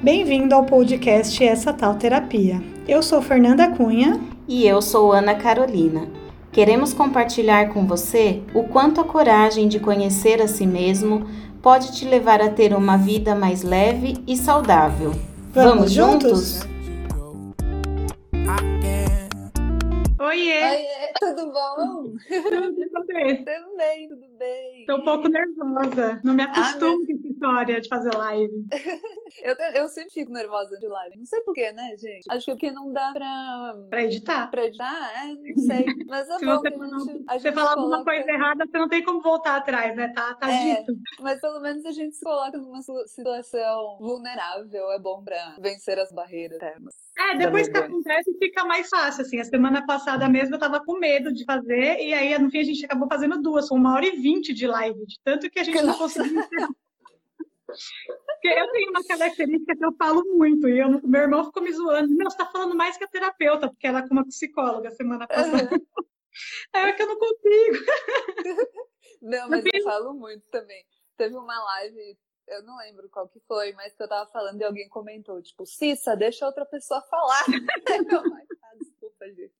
[0.00, 2.62] Bem-vindo ao podcast Essa Tal Terapia.
[2.86, 4.20] Eu sou Fernanda Cunha.
[4.46, 6.08] E eu sou Ana Carolina.
[6.52, 11.26] Queremos compartilhar com você o quanto a coragem de conhecer a si mesmo
[11.60, 15.10] pode te levar a ter uma vida mais leve e saudável.
[15.50, 16.60] Vamos, Vamos juntos?
[20.20, 20.62] Oiê!
[20.70, 22.04] Oiê, tudo bom?
[22.28, 23.44] Tudo bem?
[23.44, 24.86] Também, tudo bem.
[24.86, 26.20] Tô um pouco nervosa.
[26.24, 28.66] Não me acostumo ah, com essa história de fazer live.
[29.42, 31.18] eu, eu sempre fico nervosa de live.
[31.18, 32.24] Não sei porquê, né, gente?
[32.30, 33.76] Acho que porque não dá pra...
[33.90, 34.50] Pra editar?
[34.50, 35.12] Pra editar?
[35.22, 35.86] É, não sei.
[36.06, 38.88] Mas é Se bom você, que a gente, você falar alguma coisa errada, você não
[38.88, 40.12] tem como voltar atrás, né?
[40.14, 40.94] Tá, tá é, dito.
[41.20, 44.90] Mas pelo menos a gente se coloca numa situação vulnerável.
[44.92, 46.94] É bom pra vencer as barreiras termas.
[47.18, 49.40] É, depois que acontece fica mais fácil, assim.
[49.40, 52.64] A semana passada mesmo eu tava com medo de fazer, e aí no fim a
[52.64, 55.82] gente acabou fazendo duas, uma hora e vinte de live, de tanto que a gente
[55.82, 56.42] não conseguiu
[58.26, 61.70] Porque eu tenho uma característica que eu falo muito, e eu, meu irmão ficou me
[61.70, 62.14] zoando.
[62.14, 65.68] Meu, você tá falando mais que a terapeuta, porque ela é como psicóloga semana passada.
[65.74, 65.86] Uhum.
[66.72, 67.76] É que eu não consigo.
[69.20, 70.84] Não, mas eu, eu falo muito também.
[71.16, 72.16] Teve uma live
[72.50, 75.66] eu não lembro qual que foi, mas que eu tava falando e alguém comentou, tipo,
[75.66, 77.44] Cissa, deixa outra pessoa falar.
[78.10, 78.22] eu,
[78.62, 79.52] ah, desculpa, gente.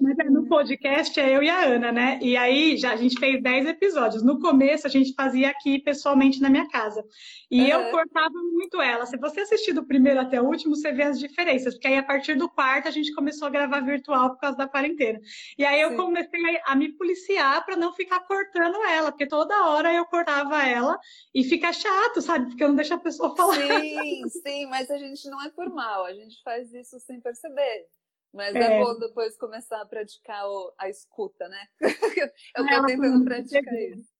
[0.00, 2.18] Mas é, no podcast é eu e a Ana, né?
[2.22, 4.22] E aí já a gente fez 10 episódios.
[4.22, 7.04] No começo a gente fazia aqui pessoalmente na minha casa.
[7.50, 7.68] E uhum.
[7.68, 9.04] eu cortava muito ela.
[9.04, 11.74] Se você assistir do primeiro até o último, você vê as diferenças.
[11.74, 14.68] Porque aí a partir do quarto a gente começou a gravar virtual por causa da
[14.68, 15.20] quarentena.
[15.58, 15.96] E aí eu Sim.
[15.96, 20.62] comecei a, a me policiar para não ficar cortando ela, porque toda hora eu cortava
[20.62, 20.98] ela
[21.34, 22.46] e fica chato, sabe?
[22.46, 23.54] Porque eu não deixo a pessoa falar.
[23.54, 27.86] Sim, sim, mas a gente não é por mal, a gente faz isso sem perceber.
[28.32, 31.66] Mas é, é bom depois começar a praticar o, a escuta, né?
[32.56, 34.10] Eu tô tentando praticar isso.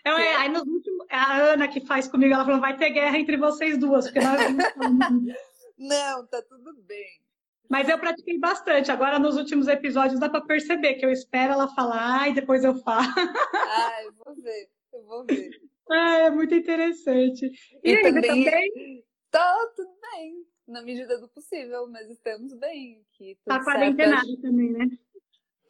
[0.00, 2.90] Então, é, aí nos últimos, é a Ana que faz comigo, ela falou, vai ter
[2.90, 4.38] guerra entre vocês duas, porque nós
[5.78, 7.20] Não, tá tudo bem.
[7.68, 8.92] Mas eu pratiquei bastante.
[8.92, 12.74] Agora, nos últimos episódios, dá para perceber que eu espero ela falar e depois eu
[12.82, 13.06] falo.
[13.54, 15.50] Ah, eu vou ver, eu vou ver.
[15.90, 17.50] É, é muito interessante.
[17.82, 18.44] E, e aí, também...
[18.44, 19.04] também?
[19.30, 23.38] Tô, tudo bem na medida do possível, mas estamos bem aqui.
[23.44, 24.86] Tá quarentenado também, né?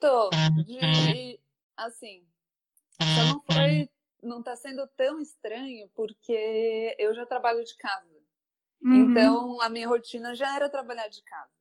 [0.00, 0.30] Tô.
[0.64, 1.38] De,
[1.76, 2.26] assim,
[3.00, 3.90] só não foi,
[4.22, 8.08] não tá sendo tão estranho porque eu já trabalho de casa.
[8.82, 9.10] Uhum.
[9.10, 11.52] Então, a minha rotina já era trabalhar de casa.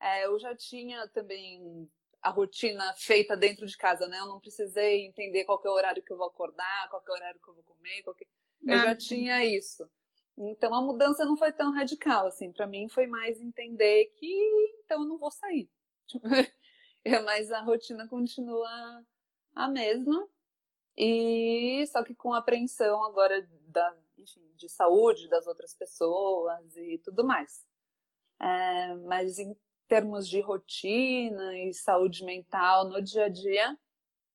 [0.00, 1.88] É, eu já tinha também
[2.22, 4.18] a rotina feita dentro de casa, né?
[4.18, 7.14] Eu não precisei entender qual é o horário que eu vou acordar, qual é o
[7.14, 8.26] horário que eu vou comer, que...
[8.66, 9.88] eu já tinha isso.
[10.36, 12.52] Então a mudança não foi tão radical assim.
[12.52, 15.68] Para mim foi mais entender que então eu não vou sair.
[17.06, 19.04] É, mas a rotina continua
[19.54, 20.26] a mesma.
[20.96, 27.22] E só que com apreensão agora da, enfim, de saúde das outras pessoas e tudo
[27.24, 27.66] mais.
[28.40, 29.54] É, mas em
[29.88, 33.78] termos de rotina e saúde mental no dia a dia,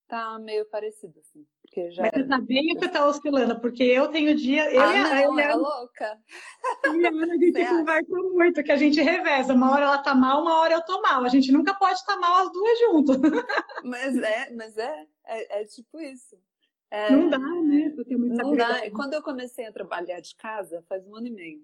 [0.08, 1.48] tá meio parecido assim.
[1.70, 3.60] Porque já Mas tá bem ou você tá oscilando?
[3.60, 4.72] Porque eu tenho dia.
[4.74, 6.20] Eu ah, não, é louca.
[6.84, 9.54] E a Ana, a gente conversa muito, que a gente reveza.
[9.54, 11.24] Uma hora ela tá mal, uma hora eu tô mal.
[11.24, 13.18] A gente nunca pode estar tá mal as duas juntas.
[13.86, 16.38] Mas é, mas é, é, é tipo isso.
[16.92, 17.92] É, não dá, né?
[17.96, 18.90] Porque não dá.
[18.92, 21.64] Quando eu comecei a trabalhar de casa, faz um ano e meio.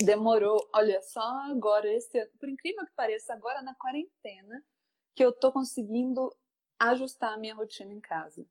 [0.00, 1.20] Demorou, olha, só
[1.50, 4.64] agora, esse ano, por incrível que pareça, agora na quarentena,
[5.14, 6.32] que eu tô conseguindo
[6.78, 8.46] ajustar a minha rotina em casa.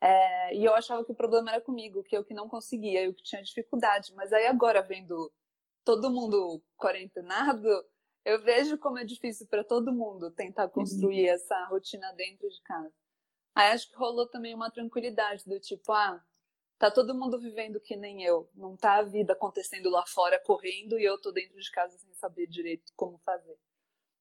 [0.00, 3.14] É, e eu achava que o problema era comigo, que eu que não conseguia, eu
[3.14, 4.14] que tinha dificuldade.
[4.14, 5.32] Mas aí agora, vendo
[5.84, 7.68] todo mundo quarentenado,
[8.24, 10.70] eu vejo como é difícil para todo mundo tentar uhum.
[10.70, 11.34] construir uhum.
[11.34, 12.94] essa rotina dentro de casa.
[13.54, 16.22] Aí acho que rolou também uma tranquilidade do tipo, ah,
[16.78, 20.98] tá todo mundo vivendo que nem eu, não tá a vida acontecendo lá fora correndo
[20.98, 23.58] e eu tô dentro de casa sem saber direito como fazer.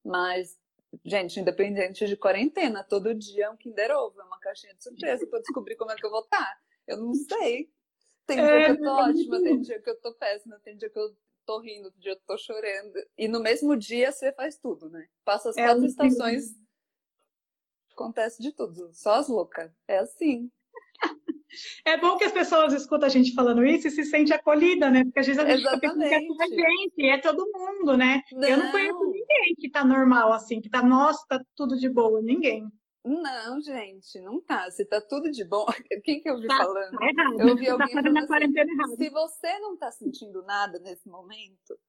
[0.04, 0.58] Mas
[1.04, 5.26] Gente, independente de quarentena, todo dia é um Kinder Ovo, é uma caixinha de surpresa
[5.28, 6.40] para descobrir como é que eu vou estar.
[6.40, 6.62] Tá.
[6.88, 7.72] Eu não sei.
[8.26, 10.90] Tem dia que eu tô é, ótima, tem dia que eu tô péssima, tem dia
[10.90, 11.16] que eu
[11.46, 12.94] tô rindo, outro dia eu tô chorando.
[13.18, 15.08] E no mesmo dia você faz tudo, né?
[15.24, 16.56] Passa as é quatro estações.
[17.94, 18.94] Acontece de tudo.
[18.94, 19.72] Só as loucas.
[19.88, 20.52] É assim.
[21.86, 25.04] É bom que as pessoas escutam a gente falando isso e se sente acolhida, né?
[25.04, 28.22] Porque às vezes a gente fica pensando que é gente, é todo mundo, né?
[28.32, 28.48] Não.
[28.48, 32.22] Eu não conheço ninguém que tá normal assim, que tá, nossa, tá tudo de boa,
[32.22, 32.68] ninguém.
[33.04, 34.70] Não, gente, não tá.
[34.70, 35.66] Se tá tudo de bom.
[36.04, 36.98] Quem que eu vi tá, falando?
[36.98, 37.40] Tá errado.
[37.40, 41.80] Eu vi tá alguém tá falando assim, se você não tá sentindo nada nesse momento,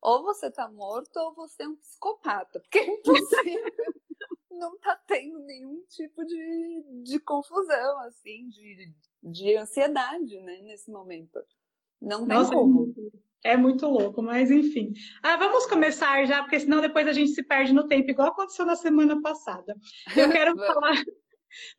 [0.00, 2.60] ou você tá morto ou você é um psicopata.
[2.62, 3.72] Porque é impossível
[4.58, 8.92] não tá tendo nenhum tipo de, de confusão, assim, de,
[9.22, 11.38] de ansiedade, né, nesse momento.
[12.00, 12.94] Não tem Nossa, como.
[13.44, 14.92] É muito louco, mas enfim.
[15.22, 18.66] Ah, vamos começar já, porque senão depois a gente se perde no tempo, igual aconteceu
[18.66, 19.76] na semana passada.
[20.16, 20.92] Eu quero falar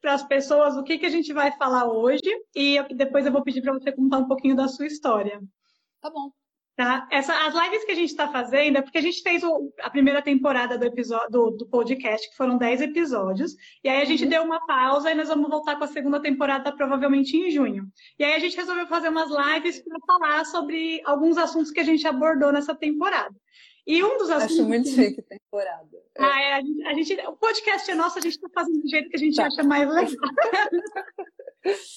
[0.01, 3.43] para as pessoas o que, que a gente vai falar hoje e depois eu vou
[3.43, 5.41] pedir para você contar um pouquinho da sua história.
[6.01, 6.31] Tá bom.
[6.79, 7.05] Tá?
[7.11, 9.89] Essa, as lives que a gente está fazendo é porque a gente fez o, a
[9.89, 13.53] primeira temporada do, episódio, do, do, podcast, que foram 10 episódios,
[13.83, 14.29] e aí a gente uhum.
[14.29, 17.85] deu uma pausa e nós vamos voltar com a segunda temporada provavelmente em junho.
[18.17, 21.83] E aí a gente resolveu fazer umas lives para falar sobre alguns assuntos que a
[21.83, 23.35] gente abordou nessa temporada.
[23.85, 24.59] E um dos assuntos.
[24.59, 25.89] Acho muito chique temporada.
[26.17, 26.23] É.
[26.23, 28.87] Ah, é, a, gente, a gente, o podcast é nosso, a gente está fazendo do
[28.87, 29.47] jeito que a gente tá.
[29.47, 30.13] acha mais legal.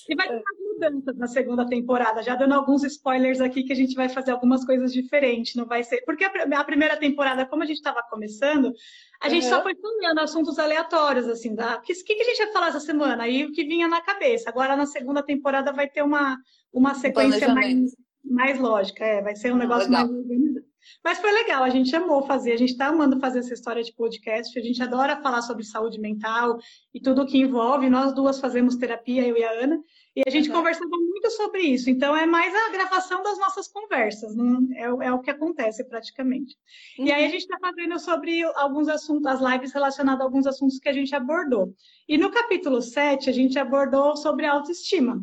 [0.08, 3.94] E vai ter mudanças na segunda temporada, já dando alguns spoilers aqui que a gente
[3.94, 6.02] vai fazer algumas coisas diferentes, não vai ser.
[6.04, 8.72] Porque a, primeira temporada, como a gente estava começando,
[9.20, 9.50] a gente uhum.
[9.50, 12.80] só foi falando assuntos aleatórios, assim, da o que, que a gente ia falar essa
[12.80, 13.22] semana?
[13.24, 14.48] Aí o que vinha na cabeça.
[14.48, 16.36] Agora na segunda temporada vai ter uma,
[16.72, 17.94] uma sequência mais,
[18.24, 20.06] mais lógica, é, vai ser um ah, negócio legal.
[20.06, 20.71] mais organizado.
[21.04, 23.92] Mas foi legal, a gente amou fazer, a gente está amando fazer essa história de
[23.92, 26.58] podcast, a gente adora falar sobre saúde mental
[26.92, 27.88] e tudo o que envolve.
[27.88, 29.80] Nós duas fazemos terapia, eu e a Ana,
[30.14, 30.56] e a gente uhum.
[30.56, 31.88] conversava muito sobre isso.
[31.88, 36.56] Então é mais a gravação das nossas conversas, não, é, é o que acontece praticamente.
[36.98, 37.06] Uhum.
[37.06, 37.32] E aí a uhum.
[37.32, 41.14] gente está fazendo sobre alguns assuntos, as lives relacionadas a alguns assuntos que a gente
[41.14, 41.74] abordou.
[42.08, 45.22] E no capítulo 7, a gente abordou sobre autoestima.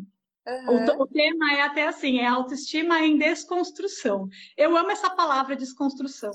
[0.68, 1.02] Uhum.
[1.02, 4.28] O, tema é até assim, é autoestima em desconstrução.
[4.58, 6.32] Eu amo essa palavra desconstrução,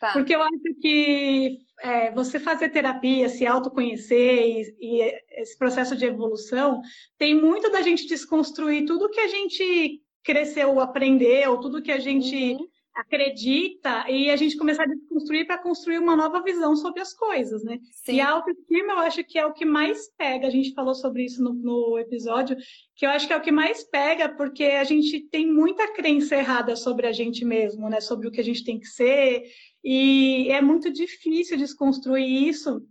[0.00, 0.12] tá.
[0.12, 6.06] porque eu acho que é, você fazer terapia, se autoconhecer e, e, esse processo de
[6.06, 6.80] evolução
[7.16, 12.36] tem muito da gente desconstruir tudo que a gente cresceu, aprendeu, tudo que a gente
[12.36, 17.14] uhum acredita e a gente começar a desconstruir para construir uma nova visão sobre as
[17.14, 17.78] coisas, né?
[17.92, 18.14] Sim.
[18.14, 20.48] E a autoestima eu acho que é o que mais pega.
[20.48, 22.56] A gente falou sobre isso no, no, episódio,
[22.96, 26.34] que eu acho que é o que mais pega, porque a gente tem muita crença
[26.34, 28.00] errada sobre a gente mesmo, né?
[28.00, 29.44] Sobre o que a gente tem que ser.
[29.84, 32.82] E é muito difícil desconstruir isso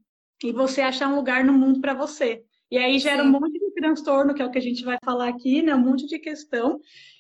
[0.41, 2.43] e você achar um lugar no mundo para você.
[2.71, 3.29] E aí gera Sim.
[3.29, 5.75] um monte de transtorno, que é o que a gente vai falar aqui, né?
[5.75, 6.79] Um monte de questão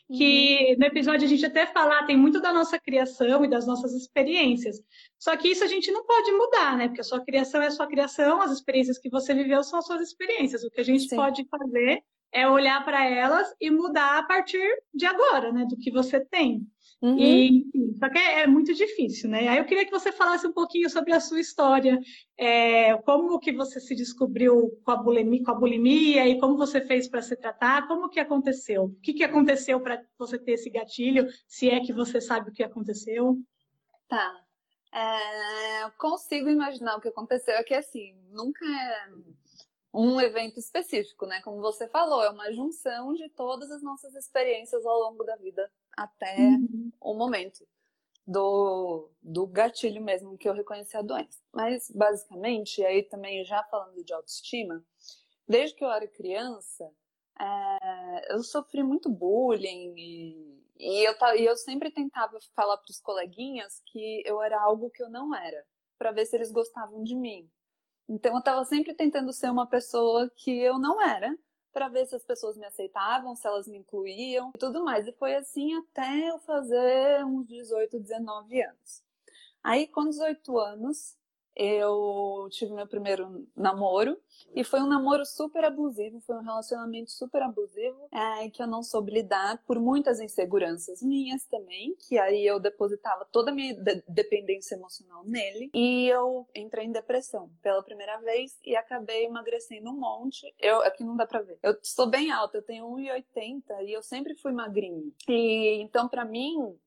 [0.09, 0.79] que uhum.
[0.79, 4.81] no episódio a gente até fala, tem muito da nossa criação e das nossas experiências.
[5.19, 6.87] Só que isso a gente não pode mudar, né?
[6.87, 9.85] Porque a sua criação é a sua criação, as experiências que você viveu são as
[9.85, 10.63] suas experiências.
[10.63, 11.15] O que a gente Sim.
[11.15, 12.01] pode fazer
[12.31, 15.65] é olhar para elas e mudar a partir de agora, né?
[15.69, 16.65] Do que você tem.
[16.99, 17.17] Uhum.
[17.19, 17.63] E,
[17.99, 19.47] só que é, é, muito difícil, né?
[19.47, 21.99] Aí eu queria que você falasse um pouquinho sobre a sua história,
[22.35, 26.81] é, como que você se descobriu com a bulimia, com a bulimia e como você
[26.81, 28.85] fez para se tratar, como que aconteceu?
[28.85, 32.53] O que, que aconteceu para você ter esse gatilho, se é que você sabe o
[32.53, 33.37] que aconteceu?
[34.07, 34.43] Tá.
[34.91, 39.09] É, consigo imaginar o que aconteceu, é que assim, nunca é
[39.93, 41.41] um evento específico, né?
[41.41, 45.71] Como você falou, é uma junção de todas as nossas experiências ao longo da vida
[45.95, 46.91] até uhum.
[47.01, 47.65] o momento
[48.27, 51.41] do, do gatilho mesmo que eu reconheci a doença.
[51.53, 54.83] Mas, basicamente, aí também já falando de autoestima,
[55.47, 56.91] desde que eu era criança,
[57.39, 62.99] é, eu sofri muito bullying e, e, eu, e eu sempre tentava falar para os
[62.99, 65.65] coleguinhas que eu era algo que eu não era,
[65.97, 67.49] para ver se eles gostavam de mim.
[68.09, 71.37] Então eu estava sempre tentando ser uma pessoa que eu não era,
[71.77, 75.07] para ver se as pessoas me aceitavam, se elas me incluíam e tudo mais.
[75.07, 79.03] E foi assim até eu fazer uns 18, 19 anos.
[79.63, 81.15] Aí, com 18 anos,
[81.57, 84.17] eu tive meu primeiro namoro
[84.55, 88.83] e foi um namoro super abusivo, foi um relacionamento super abusivo é, que eu não
[88.83, 94.03] soube lidar por muitas inseguranças minhas também, que aí eu depositava toda a minha de
[94.07, 99.97] dependência emocional nele e eu entrei em depressão pela primeira vez e acabei emagrecendo um
[99.97, 100.53] monte.
[100.59, 101.57] Eu aqui não dá para ver.
[101.63, 105.11] Eu sou bem alta, eu tenho 1,80 e eu sempre fui magrinha.
[105.27, 106.77] E então para mim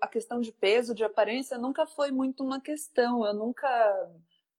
[0.00, 3.24] a questão de peso, de aparência, nunca foi muito uma questão.
[3.24, 4.10] Eu nunca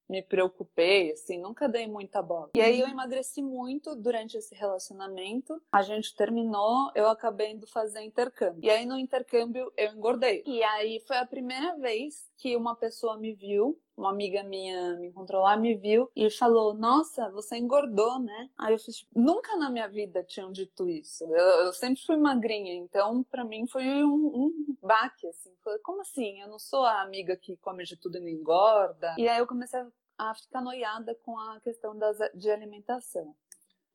[0.08, 2.50] me preocupei, assim, nunca dei muita bola.
[2.54, 5.60] E aí eu emagreci muito durante esse relacionamento.
[5.72, 8.64] A gente terminou, eu acabei indo fazer intercâmbio.
[8.64, 10.42] E aí no intercâmbio eu engordei.
[10.46, 15.08] E aí foi a primeira vez que uma pessoa me viu uma amiga minha me
[15.08, 18.50] encontrou lá, me viu e falou: Nossa, você engordou, né?
[18.58, 21.24] Aí eu fiz, nunca na minha vida tinham dito isso.
[21.24, 25.52] Eu, eu sempre fui magrinha, então para mim foi um, um baque, assim.
[25.62, 26.40] Foi, como assim?
[26.40, 29.14] Eu não sou a amiga que come de tudo e não engorda.
[29.18, 29.80] E aí eu comecei
[30.16, 33.34] a ficar noiada com a questão das, de alimentação.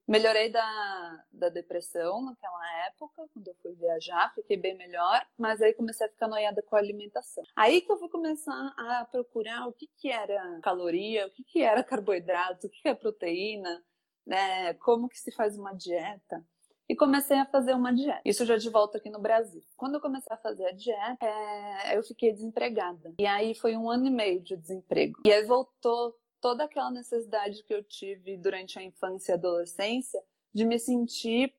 [0.10, 5.72] Melhorei da, da depressão naquela época, quando eu fui viajar, fiquei bem melhor, mas aí
[5.74, 7.44] comecei a ficar noiada com a alimentação.
[7.56, 11.62] Aí que eu fui começar a procurar o que, que era caloria, o que, que
[11.62, 13.84] era carboidrato, o que, que é proteína,
[14.26, 16.44] né, como que se faz uma dieta.
[16.90, 18.22] e comecei a fazer uma dieta.
[18.26, 19.62] Isso já de volta aqui no Brasil.
[19.78, 23.14] Quando eu comecei a fazer a dieta, é, eu fiquei desempregada.
[23.20, 25.22] E aí foi um ano e meio de desemprego.
[25.24, 30.22] E aí voltou toda aquela necessidade que eu tive durante a infância e adolescência
[30.54, 31.54] de me sentir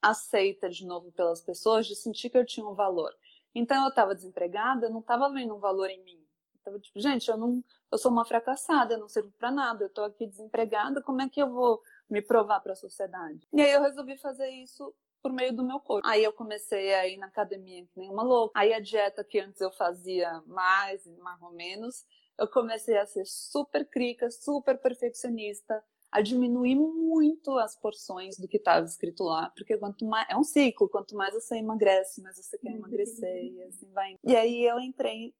[0.00, 3.12] aceita de novo pelas pessoas, de sentir que eu tinha um valor.
[3.54, 6.24] Então eu estava desempregada, eu não estava vendo um valor em mim.
[6.62, 9.88] Tava tipo, gente, eu não, eu sou uma fracassada, eu não sirvo para nada, eu
[9.88, 13.48] estou aqui desempregada, como é que eu vou me provar para a sociedade.
[13.52, 16.06] E aí eu resolvi fazer isso por meio do meu corpo.
[16.06, 18.58] Aí eu comecei a ir na academia que nem uma louca.
[18.58, 22.06] Aí a dieta que antes eu fazia mais, mais ou menos,
[22.38, 28.56] eu comecei a ser super crica, super perfeccionista, a diminuir muito as porções do que
[28.56, 32.56] estava escrito lá, porque quanto mais é um ciclo, quanto mais você emagrece, mais você
[32.58, 34.16] quer emagrecer e assim vai.
[34.24, 35.34] E aí eu entrei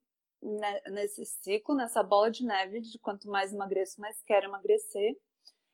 [0.91, 5.17] nesse ciclo, nessa bola de neve de quanto mais emagreço, mais quero emagrecer.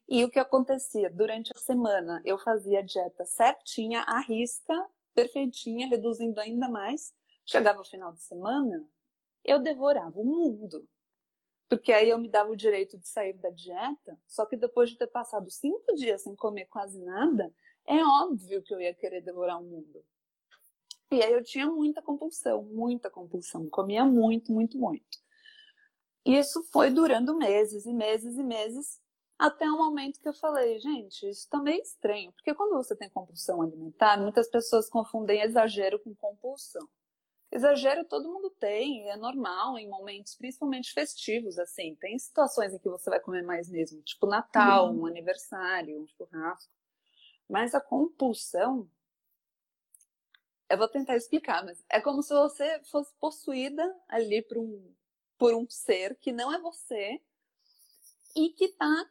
[0.08, 1.10] E o que acontecia?
[1.10, 4.74] Durante a semana eu fazia a dieta certinha, à risca,
[5.14, 7.14] perfeitinha, reduzindo ainda mais.
[7.46, 8.88] Chegava o final de semana,
[9.44, 10.88] eu devorava o mundo.
[11.68, 14.98] Porque aí eu me dava o direito de sair da dieta, só que depois de
[14.98, 17.52] ter passado cinco dias sem comer quase nada,
[17.88, 20.04] é óbvio que eu ia querer devorar o mundo.
[21.12, 23.70] E aí eu tinha muita compulsão, muita compulsão.
[23.70, 25.20] Comia muito, muito, muito.
[26.26, 29.00] E isso foi durando meses e meses e meses,
[29.38, 33.10] até o momento que eu falei, gente, isso tá meio estranho, porque quando você tem
[33.10, 36.88] compulsão alimentar, muitas pessoas confundem exagero com compulsão.
[37.56, 41.96] Exagero todo mundo tem, é normal em momentos, principalmente festivos, assim.
[41.96, 45.04] Tem situações em que você vai comer mais mesmo, tipo Natal, uhum.
[45.04, 46.70] um aniversário, um churrasco.
[47.48, 48.90] Mas a compulsão,
[50.70, 54.94] eu vou tentar explicar, mas é como se você fosse possuída ali por um,
[55.38, 57.22] por um ser que não é você
[58.36, 59.10] e que está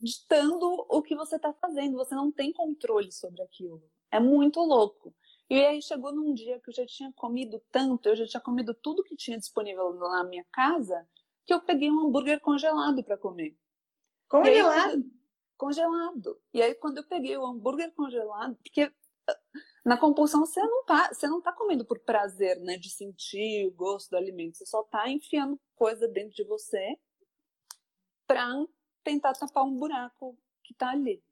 [0.00, 1.96] ditando o que você está fazendo.
[1.96, 3.88] Você não tem controle sobre aquilo.
[4.10, 5.14] É muito louco.
[5.52, 8.72] E aí chegou num dia que eu já tinha comido tanto, eu já tinha comido
[8.72, 11.06] tudo que tinha disponível na minha casa,
[11.44, 13.54] que eu peguei um hambúrguer congelado para comer.
[14.30, 14.94] Congelado?
[14.94, 15.12] Aí,
[15.58, 16.40] congelado.
[16.54, 18.90] E aí quando eu peguei o hambúrguer congelado, porque
[19.28, 19.38] ah,
[19.84, 23.72] na compulsão você não tá, você não tá comendo por prazer, né, de sentir o
[23.72, 26.96] gosto do alimento, você só tá enfiando coisa dentro de você
[28.26, 28.48] para
[29.04, 31.22] tentar tapar um buraco que tá ali.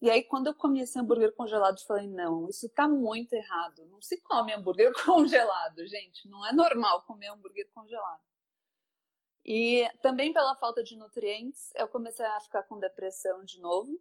[0.00, 3.86] E aí, quando eu comi esse hambúrguer congelado, eu falei: não, isso tá muito errado.
[3.86, 6.28] Não se come hambúrguer congelado, gente.
[6.28, 8.20] Não é normal comer hambúrguer congelado.
[9.44, 13.98] E também pela falta de nutrientes, eu comecei a ficar com depressão de novo,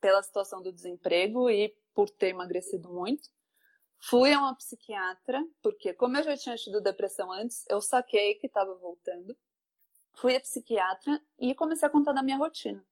[0.00, 3.28] pela situação do desemprego e por ter emagrecido muito.
[3.98, 8.46] Fui a uma psiquiatra, porque como eu já tinha tido depressão antes, eu saquei que
[8.46, 9.36] estava voltando
[10.16, 12.84] fui a psiquiatra e comecei a contar da minha rotina.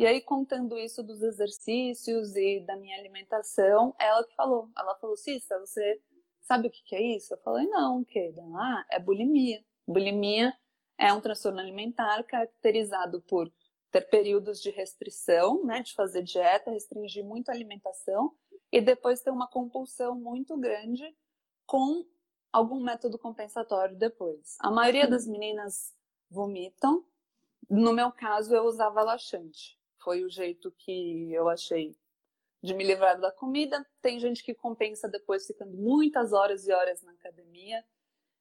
[0.00, 4.70] E aí, contando isso dos exercícios e da minha alimentação, ela que falou.
[4.74, 6.00] Ela falou, Cissa, você
[6.40, 7.34] sabe o que é isso?
[7.34, 8.32] Eu falei, não, o que?
[8.56, 9.62] Ah, é bulimia.
[9.86, 10.54] Bulimia
[10.96, 13.52] é um transtorno alimentar caracterizado por
[13.90, 18.32] ter períodos de restrição, né, de fazer dieta, restringir muito a alimentação
[18.72, 21.14] e depois ter uma compulsão muito grande
[21.66, 22.06] com
[22.50, 24.56] algum método compensatório depois.
[24.60, 25.94] A maioria das meninas
[26.30, 27.04] vomitam.
[27.68, 29.78] No meu caso, eu usava laxante.
[30.02, 31.96] Foi o jeito que eu achei
[32.62, 33.84] de me livrar da comida.
[34.02, 37.84] Tem gente que compensa depois ficando muitas horas e horas na academia.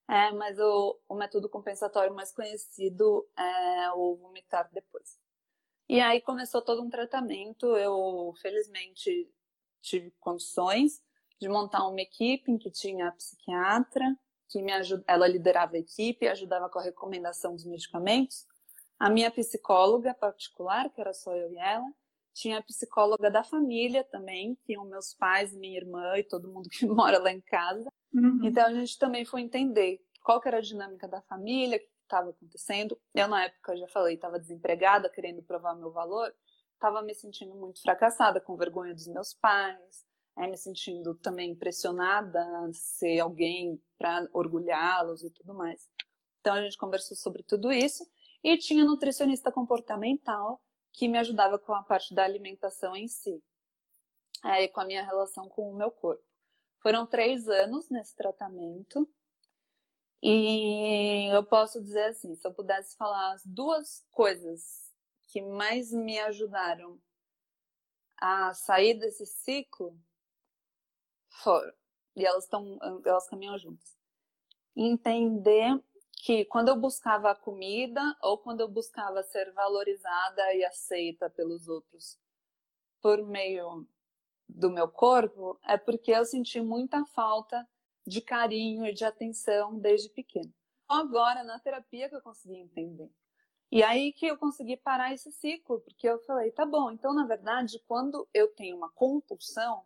[0.07, 5.19] É, mas o, o método compensatório mais conhecido é o vomitar depois.
[5.87, 7.65] E aí começou todo um tratamento.
[7.77, 9.31] Eu, felizmente,
[9.81, 11.01] tive condições
[11.39, 14.17] de montar uma equipe em que tinha a psiquiatra,
[14.49, 18.45] que me ajuda, ela liderava a equipe, ajudava com a recomendação dos medicamentos.
[18.99, 21.85] A minha psicóloga particular, que era só eu e ela,
[22.33, 26.69] tinha a psicóloga da família também, que iam meus pais, minha irmã e todo mundo
[26.69, 27.89] que mora lá em casa.
[28.13, 28.41] Uhum.
[28.43, 32.29] Então a gente também foi entender qual era a dinâmica da família, o que estava
[32.31, 32.99] acontecendo.
[33.13, 36.33] Eu na época já falei, estava desempregada, querendo provar meu valor,
[36.73, 40.05] estava me sentindo muito fracassada, com vergonha dos meus pais,
[40.37, 45.89] é, me sentindo também pressionada a ser alguém para orgulhá-los e tudo mais.
[46.41, 48.05] Então a gente conversou sobre tudo isso
[48.43, 53.41] e tinha nutricionista comportamental que me ajudava com a parte da alimentação em si,
[54.43, 56.23] é, com a minha relação com o meu corpo.
[56.81, 59.07] Foram três anos nesse tratamento
[60.21, 64.93] e eu posso dizer assim, se eu pudesse falar as duas coisas
[65.27, 66.99] que mais me ajudaram
[68.17, 69.97] a sair desse ciclo,
[71.29, 71.73] foram.
[72.15, 73.97] E elas estão, elas caminham juntas.
[74.75, 75.81] Entender
[76.19, 81.69] que quando eu buscava a comida ou quando eu buscava ser valorizada e aceita pelos
[81.69, 82.19] outros
[83.01, 83.87] por meio
[84.47, 87.65] do meu corpo é porque eu senti muita falta
[88.05, 90.53] de carinho e de atenção desde pequeno.
[90.89, 93.09] Agora, na terapia, que eu consegui entender.
[93.71, 97.25] E aí que eu consegui parar esse ciclo, porque eu falei, tá bom, então, na
[97.25, 99.85] verdade, quando eu tenho uma compulsão,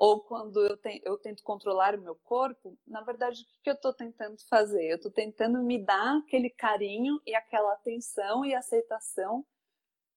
[0.00, 3.74] ou quando eu, te, eu tento controlar o meu corpo, na verdade, o que eu
[3.74, 4.88] estou tentando fazer?
[4.88, 9.44] Eu estou tentando me dar aquele carinho e aquela atenção e aceitação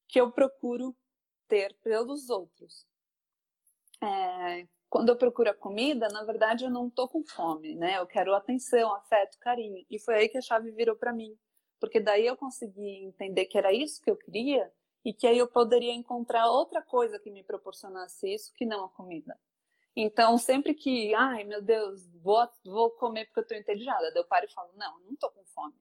[0.08, 0.96] que eu procuro
[1.48, 2.86] ter pelos outros.
[4.04, 7.98] É, quando eu procuro a comida, na verdade, eu não estou com fome, né?
[7.98, 9.84] Eu quero atenção, afeto, carinho.
[9.90, 11.36] E foi aí que a chave virou para mim.
[11.80, 14.72] Porque daí eu consegui entender que era isso que eu queria
[15.04, 18.90] e que aí eu poderia encontrar outra coisa que me proporcionasse isso que não a
[18.90, 19.36] comida.
[19.96, 24.46] Então, sempre que, ai meu Deus, vou, vou comer porque eu estou entediada, eu paro
[24.46, 25.76] e falo, não, não estou com fome,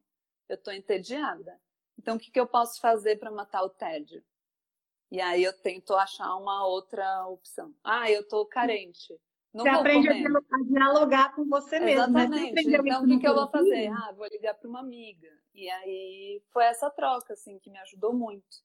[0.48, 1.60] eu estou entediada.
[1.98, 4.22] Então, o que, que eu posso fazer para matar o tédio?
[5.10, 7.74] E aí eu tento achar uma outra opção.
[7.84, 9.20] Ah, eu estou carente.
[9.52, 10.44] Não você aprende comer.
[10.50, 12.12] a dialogar com você mesmo.
[12.12, 12.22] Né?
[12.22, 12.66] Exatamente.
[12.68, 12.78] Né?
[12.78, 13.88] Então, o que, que eu vou fazer?
[13.88, 15.28] Ah, vou ligar para uma amiga.
[15.52, 18.64] E aí foi essa troca, assim, que me ajudou muito.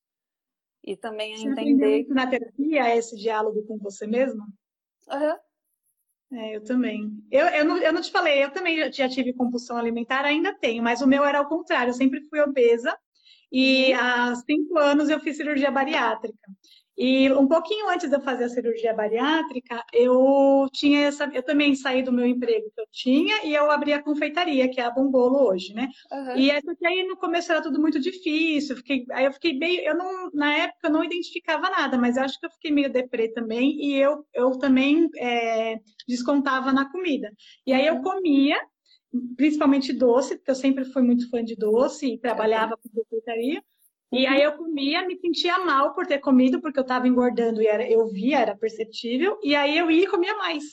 [0.84, 2.06] E também a você entender.
[2.10, 4.46] Na terapia, esse diálogo com você mesmo?
[5.08, 5.36] Uhum.
[6.34, 7.24] É, eu também.
[7.32, 10.84] Eu, eu, não, eu não te falei, eu também já tive compulsão alimentar, ainda tenho,
[10.84, 12.98] mas o meu era ao contrário, eu sempre fui obesa
[13.52, 14.00] e uhum.
[14.00, 16.52] há cinco anos eu fiz cirurgia bariátrica.
[16.98, 21.76] E um pouquinho antes de eu fazer a cirurgia bariátrica, eu tinha essa, eu também
[21.76, 24.92] saí do meu emprego que eu tinha e eu abri a confeitaria, que é a
[24.92, 25.90] Bombolo hoje, né?
[26.12, 26.38] Uhum.
[26.38, 29.78] E essa que aí no começo era tudo muito difícil, fiquei, aí eu fiquei bem,
[29.80, 32.92] eu não, na época eu não identificava nada, mas eu acho que eu fiquei meio
[32.92, 37.30] deprê também e eu, eu também é, descontava na comida.
[37.68, 38.58] E aí eu comia,
[39.36, 43.62] principalmente doce, porque eu sempre fui muito fã de doce e trabalhava com confeitaria.
[44.16, 47.68] E aí eu comia, me sentia mal por ter comido, porque eu estava engordando e
[47.68, 50.64] era, eu via, era perceptível, e aí eu ia e comia mais.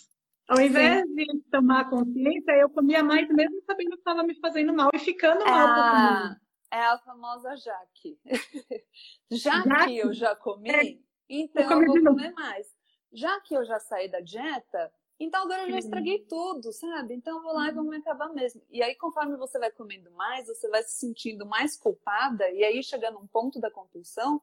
[0.49, 1.15] Ao invés Sim.
[1.15, 5.45] de tomar consciência, eu comia mais mesmo sabendo que estava me fazendo mal e ficando
[5.45, 5.69] mal.
[5.69, 6.37] Ah,
[6.71, 8.19] é a famosa Jaque.
[9.31, 9.87] já Jaque.
[9.87, 10.99] que eu já comi, é.
[11.29, 12.67] então eu, eu vou comer mais.
[13.13, 14.93] Já que eu já saí da dieta,
[15.25, 17.15] então agora eu já estraguei tudo, sabe?
[17.15, 18.63] Então eu vou lá e vou me acabar mesmo.
[18.71, 22.83] E aí, conforme você vai comendo mais, você vai se sentindo mais culpada, e aí
[22.83, 24.43] chega num ponto da compulsão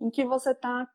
[0.00, 0.90] em que você tá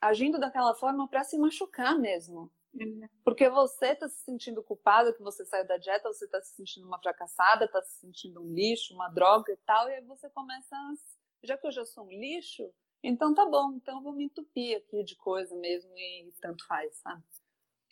[0.00, 2.50] agindo daquela forma para se machucar mesmo.
[2.74, 3.08] Uhum.
[3.24, 6.86] Porque você tá se sentindo culpada que você saiu da dieta, você tá se sentindo
[6.86, 10.74] uma fracassada, tá se sentindo um lixo, uma droga e tal, e aí você começa
[10.74, 10.92] a...
[11.44, 14.76] Já que eu já sou um lixo, então tá bom, então eu vou me entupir
[14.76, 17.22] aqui de coisa mesmo e tanto faz, sabe?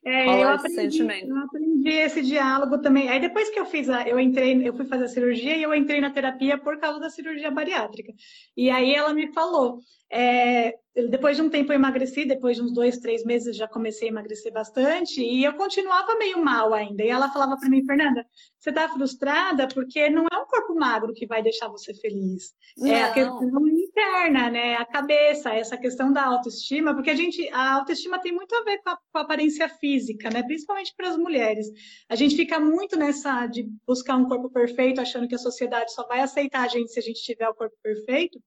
[0.02, 3.08] É, eu aprendi, eu aprendi esse diálogo também.
[3.10, 5.74] Aí depois que eu fiz a, eu entrei, eu fui fazer a cirurgia e eu
[5.74, 8.12] entrei na terapia por causa da cirurgia bariátrica.
[8.56, 12.72] E aí ela me falou, é, depois de um tempo eu emagreci, depois de uns
[12.72, 17.04] dois, três meses já comecei a emagrecer bastante e eu continuava meio mal ainda.
[17.04, 18.26] E ela falava para mim, Fernanda,
[18.58, 22.52] você está frustrada porque não é um corpo magro que vai deixar você feliz.
[22.76, 22.90] Não.
[22.90, 24.74] É a questão interna, né?
[24.76, 28.78] A cabeça, essa questão da autoestima, porque a gente, a autoestima tem muito a ver
[28.78, 30.42] com a, com a aparência física, né?
[30.42, 31.68] Principalmente para as mulheres.
[32.08, 36.06] A gente fica muito nessa de buscar um corpo perfeito, achando que a sociedade só
[36.08, 38.40] vai aceitar a gente se a gente tiver o corpo perfeito.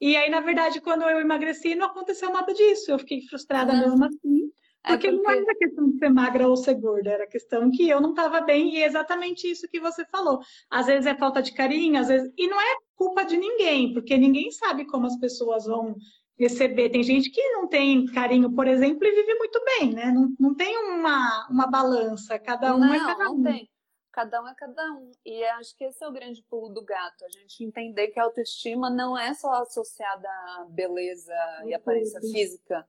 [0.00, 2.90] E aí, na verdade, quando eu emagreci, não aconteceu nada disso.
[2.90, 3.80] Eu fiquei frustrada uhum.
[3.80, 4.50] mesmo assim.
[4.86, 7.88] Porque, é porque, não era questão de ser magra ou ser gorda, era questão que
[7.88, 10.38] eu não estava bem, e é exatamente isso que você falou.
[10.70, 12.32] Às vezes é falta de carinho, às vezes.
[12.38, 15.96] E não é culpa de ninguém, porque ninguém sabe como as pessoas vão
[16.38, 16.90] receber.
[16.90, 20.12] Tem gente que não tem carinho, por exemplo, e vive muito bem, né?
[20.12, 23.38] Não, não tem uma, uma balança, cada um não, é cada um.
[23.38, 23.68] Não tem
[24.16, 25.12] cada um é cada um.
[25.26, 28.24] E acho que esse é o grande pulo do gato, a gente entender que a
[28.24, 31.34] autoestima não é só associada à beleza
[31.66, 32.88] e aparência física.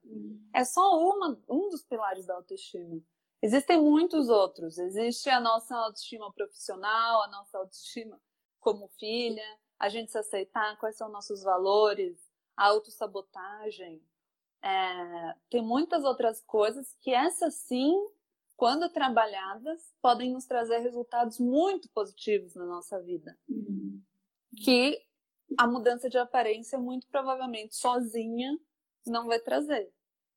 [0.54, 3.02] É só uma, um dos pilares da autoestima.
[3.42, 4.78] Existem muitos outros.
[4.78, 8.18] Existe a nossa autoestima profissional, a nossa autoestima
[8.62, 12.18] como filha, a gente se aceitar, quais são nossos valores,
[12.56, 14.02] a autossabotagem.
[14.64, 17.94] É, tem muitas outras coisas que essa sim
[18.58, 23.38] quando trabalhadas, podem nos trazer resultados muito positivos na nossa vida.
[23.48, 24.02] Uhum.
[24.64, 25.00] Que
[25.56, 28.58] a mudança de aparência, muito provavelmente sozinha,
[29.06, 29.90] não vai trazer.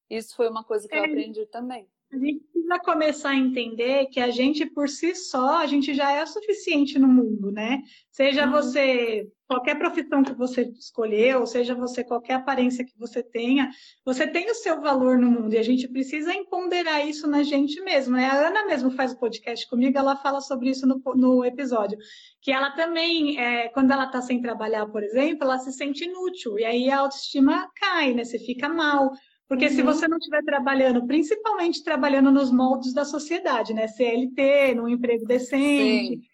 [0.09, 0.99] Isso foi uma coisa que é.
[0.99, 1.91] eu aprendi também.
[2.13, 6.13] A gente precisa começar a entender que a gente, por si só, a gente já
[6.13, 7.83] é suficiente no mundo, né?
[8.11, 8.53] Seja uhum.
[8.53, 13.69] você qualquer profissão que você escolheu, seja você qualquer aparência que você tenha,
[14.05, 17.81] você tem o seu valor no mundo e a gente precisa empoderar isso na gente
[17.81, 18.15] mesmo.
[18.15, 18.27] Né?
[18.27, 21.99] A Ana mesmo faz o podcast comigo, ela fala sobre isso no, no episódio,
[22.41, 26.57] que ela também, é, quando ela está sem trabalhar, por exemplo, ela se sente inútil
[26.57, 28.23] e aí a autoestima cai, né?
[28.23, 29.11] Você fica mal
[29.51, 29.73] Porque uhum.
[29.73, 33.89] se você não estiver trabalhando, principalmente trabalhando nos moldes da sociedade, né?
[33.89, 36.30] CLT, num emprego decente, Sim.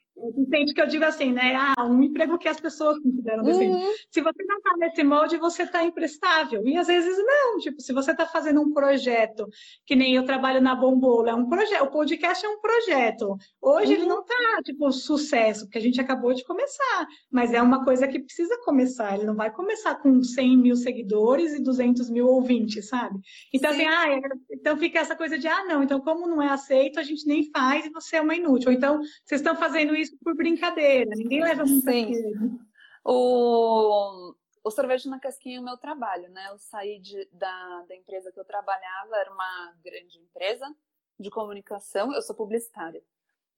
[0.49, 1.55] Sente que eu digo assim, né?
[1.55, 3.45] Ah, um emprego que as pessoas consideram.
[3.45, 3.93] Uhum.
[4.11, 6.67] Se você não está nesse molde, você está imprestável.
[6.67, 7.59] E às vezes não.
[7.59, 9.47] Tipo, se você está fazendo um projeto,
[9.85, 11.83] que nem eu trabalho na Bombola, é um projeto.
[11.83, 13.37] O podcast é um projeto.
[13.61, 14.01] Hoje uhum.
[14.01, 17.07] ele não está, tipo, sucesso, porque a gente acabou de começar.
[17.31, 19.15] Mas é uma coisa que precisa começar.
[19.15, 23.19] Ele não vai começar com 100 mil seguidores e 200 mil ouvintes, sabe?
[23.53, 23.87] Então, assim, Sim.
[23.87, 24.21] assim, ah, é...
[24.51, 27.51] então fica essa coisa de, ah, não, então como não é aceito, a gente nem
[27.51, 28.71] faz e você é uma inútil.
[28.71, 32.59] Ou então, vocês estão fazendo isso isso por brincadeira, ninguém leva muito Sim.
[33.05, 36.49] O, o sorvete na casquinha é o meu trabalho, né?
[36.51, 40.75] Eu saí de, da, da empresa que eu trabalhava, era uma grande empresa
[41.19, 43.03] de comunicação, eu sou publicitária.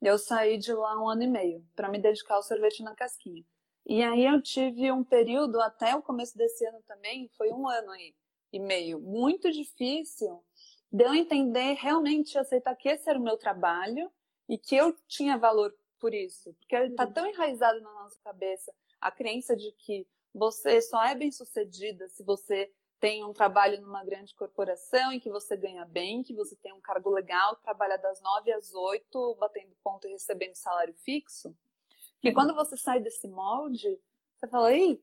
[0.01, 3.45] Eu saí de lá um ano e meio para me dedicar ao sorvete na casquinha.
[3.87, 7.91] E aí eu tive um período até o começo desse ano também, foi um ano
[7.91, 8.15] aí
[8.53, 10.43] e meio, muito difícil
[10.91, 14.11] de eu entender realmente aceitar que esse era o meu trabalho
[14.49, 17.13] e que eu tinha valor por isso, porque está uhum.
[17.13, 22.23] tão enraizado na nossa cabeça a crença de que você só é bem sucedida se
[22.23, 26.73] você tem um trabalho numa grande corporação em que você ganha bem, que você tem
[26.73, 31.57] um cargo legal, trabalha das nove às oito, batendo ponto e recebendo salário fixo.
[32.21, 34.01] Que quando você sai desse molde,
[34.35, 35.01] você fala, ei,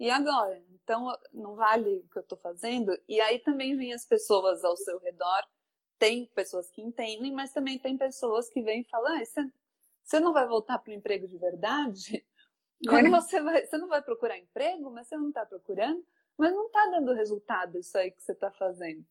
[0.00, 0.60] e agora?
[0.72, 2.96] Então não vale o que eu estou fazendo?
[3.08, 5.42] E aí também vem as pessoas ao seu redor.
[5.98, 9.44] Tem pessoas que entendem, mas também tem pessoas que vêm e falam, ah, você
[10.08, 12.24] você não vai voltar para o emprego de verdade?
[12.88, 16.02] Quando você vai, você não vai procurar emprego, mas você não está procurando,
[16.36, 19.04] mas não está dando resultado isso aí que você está fazendo.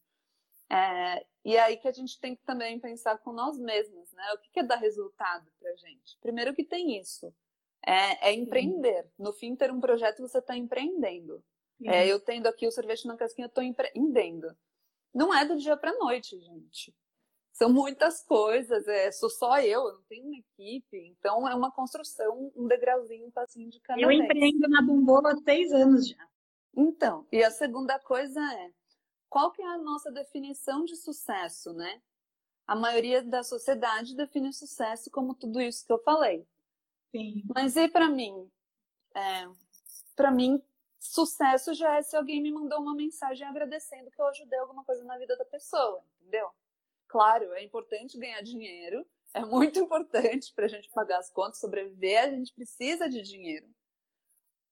[0.69, 4.33] É, e aí que a gente tem que também pensar com nós mesmos, né?
[4.33, 6.17] O que, que é dar resultado para gente?
[6.19, 7.31] Primeiro que tem isso,
[7.85, 9.07] é, é empreender.
[9.19, 11.43] No fim, ter um projeto você está empreendendo.
[11.83, 14.57] É, eu tendo aqui o sorvete na casquinha, eu estou empreendendo.
[15.13, 16.91] Não é do dia para noite, gente
[17.57, 21.71] são muitas coisas, é, sou só eu, eu não tenho uma equipe, então é uma
[21.71, 24.21] construção, um degrauzinho, um passinho de cada eu vez.
[24.21, 26.27] Empreendo na Bombola há seis anos já.
[26.75, 28.71] Então, e a segunda coisa é,
[29.27, 31.99] qual que é a nossa definição de sucesso, né?
[32.67, 36.47] A maioria da sociedade define sucesso como tudo isso que eu falei.
[37.09, 37.41] Sim.
[37.55, 38.51] Mas e para mim?
[39.15, 39.47] É,
[40.15, 40.61] para mim,
[40.99, 45.03] sucesso já é se alguém me mandou uma mensagem agradecendo que eu ajudei alguma coisa
[45.05, 46.51] na vida da pessoa, entendeu?
[47.07, 52.23] Claro, é importante ganhar dinheiro, é muito importante para a gente pagar as contas, sobreviver,
[52.23, 53.67] a gente precisa de dinheiro.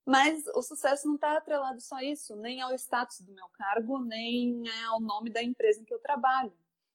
[0.05, 3.99] Mas o sucesso não está atrelado só a isso, nem ao status do meu cargo,
[3.99, 6.53] nem né, ao nome da empresa em que eu trabalho.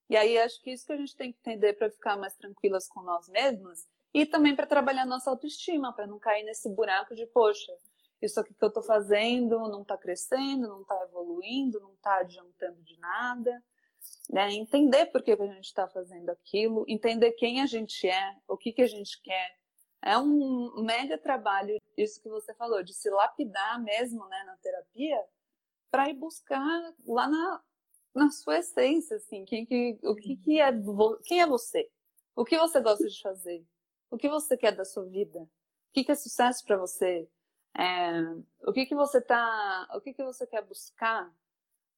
[0.09, 2.89] E aí acho que isso que a gente tem que entender para ficar mais tranquilas
[2.89, 7.27] com nós mesmas e também para trabalhar nossa autoestima, para não cair nesse buraco de,
[7.27, 7.73] poxa,
[8.23, 12.81] isso aqui que eu estou fazendo não está crescendo, não está evoluindo, não está adiantando
[12.83, 13.63] de nada
[14.29, 14.53] né?
[14.53, 18.73] Entender por que, a gente está fazendo aquilo, entender quem a gente é, o que,
[18.73, 19.59] que a gente quer.
[20.03, 25.23] É um mega trabalho, isso que você falou, de se lapidar mesmo né, na terapia,
[25.91, 27.63] para ir buscar lá na,
[28.15, 30.71] na sua essência, assim, quem que, o que, que é,
[31.25, 31.91] quem é você?
[32.35, 33.65] O que você gosta de fazer?
[34.11, 35.41] O que você quer da sua vida?
[35.41, 37.29] O que, que é sucesso para você?
[37.77, 38.23] É,
[38.67, 41.33] o que que você tá, o que que você quer buscar?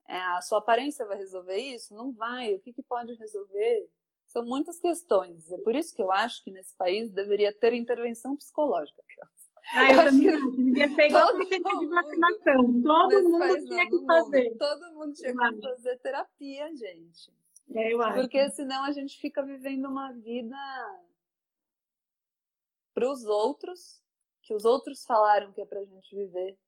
[0.09, 1.95] É, a sua aparência vai resolver isso?
[1.95, 2.55] Não vai.
[2.55, 3.89] O que, que pode resolver?
[4.27, 5.51] São muitas questões.
[5.51, 9.03] É por isso que eu acho que nesse país deveria ter intervenção psicológica.
[9.75, 10.51] Ah, eu também acho.
[10.53, 12.83] Devia ser igual todo de vacinação.
[12.83, 14.45] Todo mundo tinha que fazer.
[14.45, 14.59] Mundo.
[14.59, 17.33] Todo mundo tinha que fazer terapia, gente.
[17.75, 18.21] É, eu acho.
[18.21, 20.57] Porque senão a gente fica vivendo uma vida
[22.95, 24.03] para os outros,
[24.43, 26.59] que os outros falaram que é para a gente viver.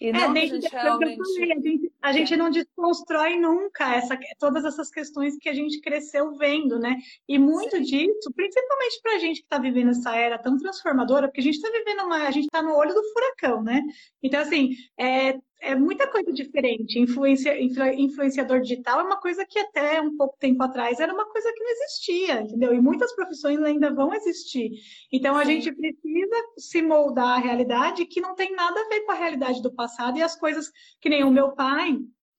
[0.00, 1.18] E é, não desde, a gente realmente...
[1.18, 5.80] Falei, a gente, a gente não desconstrói nunca essa, todas essas questões que a gente
[5.80, 6.96] cresceu vendo, né?
[7.28, 7.82] E muito Sim.
[7.82, 11.56] disso, principalmente para a gente que está vivendo essa era tão transformadora, porque a gente
[11.56, 13.82] está vivendo uma, a gente está no olho do furacão, né?
[14.22, 16.98] Então, assim, é, é muita coisa diferente.
[16.98, 21.26] Influencia, influ, influenciador digital é uma coisa que até um pouco tempo atrás era uma
[21.26, 22.74] coisa que não existia, entendeu?
[22.74, 24.70] E muitas profissões ainda vão existir.
[25.12, 25.60] Então a Sim.
[25.60, 29.62] gente precisa se moldar à realidade que não tem nada a ver com a realidade
[29.62, 31.89] do passado e as coisas que nem o meu pai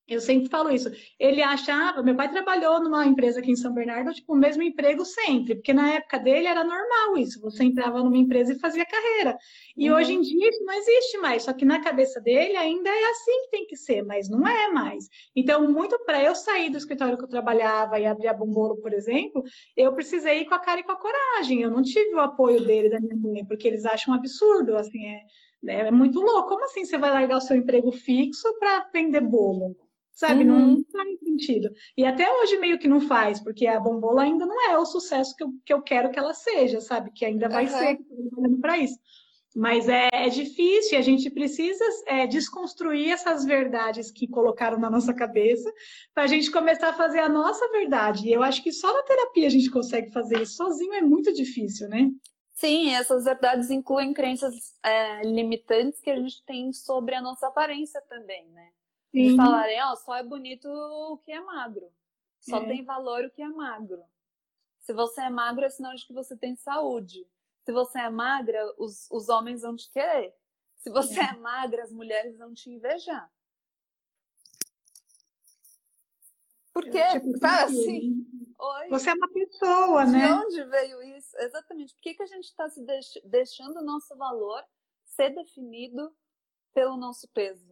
[0.08, 0.92] eu sempre falo isso.
[1.20, 5.06] Ele achava, meu pai trabalhou numa empresa aqui em São Bernardo, tipo, o mesmo emprego
[5.06, 9.38] sempre, porque na época dele era normal isso, você entrava numa empresa e fazia carreira.
[9.78, 9.98] E uhum.
[9.98, 13.42] hoje em dia isso não existe mais, só que na cabeça dele ainda é assim
[13.44, 15.08] que tem que ser, mas não é mais.
[15.36, 18.94] Então, muito para eu sair do escritório que eu trabalhava e abrir a Bombolo, por
[18.94, 19.44] exemplo,
[19.78, 21.62] eu precisei ir com a cara e com a coragem.
[21.62, 25.06] Eu não tive o apoio dele da minha mãe, porque eles acham um absurdo, assim,
[25.06, 26.50] é, é muito louco.
[26.50, 29.76] Como assim você vai largar o seu emprego fixo para vender bolo?
[30.22, 30.44] Sabe?
[30.44, 30.76] Uhum.
[30.76, 31.72] Não faz sentido.
[31.98, 35.36] E até hoje meio que não faz, porque a Bombola ainda não é o sucesso
[35.36, 37.10] que eu, que eu quero que ela seja, sabe?
[37.12, 37.72] Que ainda vai uhum.
[37.72, 37.98] ser,
[38.30, 39.00] trabalhando para isso.
[39.56, 45.12] Mas é, é, difícil, a gente precisa é, desconstruir essas verdades que colocaram na nossa
[45.12, 45.74] cabeça
[46.14, 48.28] para a gente começar a fazer a nossa verdade.
[48.28, 50.54] E eu acho que só na terapia a gente consegue fazer isso.
[50.54, 52.12] Sozinho é muito difícil, né?
[52.54, 54.54] Sim, essas verdades incluem crenças
[54.86, 58.70] é, limitantes que a gente tem sobre a nossa aparência também, né?
[59.12, 59.32] Sim.
[59.32, 61.92] De falarem, ó, oh, só é bonito o que é magro.
[62.40, 62.66] Só é.
[62.66, 64.04] tem valor o que é magro.
[64.80, 67.28] Se você é magro, é sinal de que você tem saúde.
[67.64, 70.34] Se você é magra, os, os homens vão te querer.
[70.78, 71.26] Se você é.
[71.26, 73.32] é magra, as mulheres vão te invejar.
[76.74, 78.26] Porque, tipo, tá assim.
[78.58, 78.90] Oi?
[78.90, 80.28] Você é uma pessoa, de né?
[80.28, 81.38] De onde veio isso?
[81.38, 81.94] Exatamente.
[81.94, 84.64] Por que, que a gente está se deix deixando o nosso valor
[85.04, 86.16] ser definido
[86.74, 87.71] pelo nosso peso?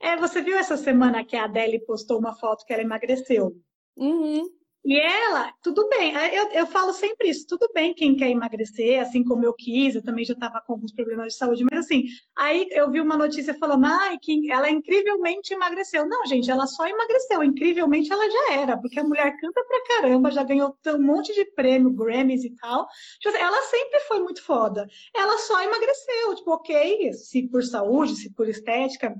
[0.00, 3.54] É, você viu essa semana que a Adele postou uma foto que ela emagreceu?
[3.96, 4.48] Uhum.
[4.82, 8.98] E ela, tudo bem, é, eu, eu falo sempre isso, tudo bem quem quer emagrecer,
[8.98, 12.04] assim como eu quis, eu também já estava com alguns problemas de saúde, mas assim,
[12.34, 16.08] aí eu vi uma notícia falando, ai, que ela incrivelmente emagreceu.
[16.08, 20.30] Não, gente, ela só emagreceu, incrivelmente ela já era, porque a mulher canta pra caramba,
[20.30, 22.86] já ganhou um monte de prêmio, Grammys e tal.
[23.20, 24.86] Tipo assim, ela sempre foi muito foda.
[25.14, 29.14] Ela só emagreceu, tipo, ok, se por saúde, se por estética,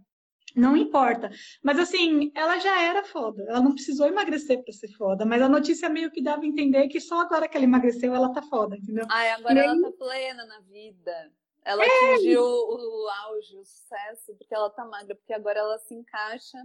[0.54, 1.30] não importa.
[1.62, 3.44] Mas assim, ela já era foda.
[3.48, 5.24] Ela não precisou emagrecer para ser foda.
[5.24, 8.32] Mas a notícia meio que dava a entender que só agora que ela emagreceu, ela
[8.32, 9.06] tá foda, entendeu?
[9.10, 9.80] Ai, agora e ela aí...
[9.80, 11.32] tá plena na vida.
[11.64, 12.14] Ela é.
[12.14, 16.58] atingiu o auge, o sucesso, porque ela tá magra, porque agora ela se encaixa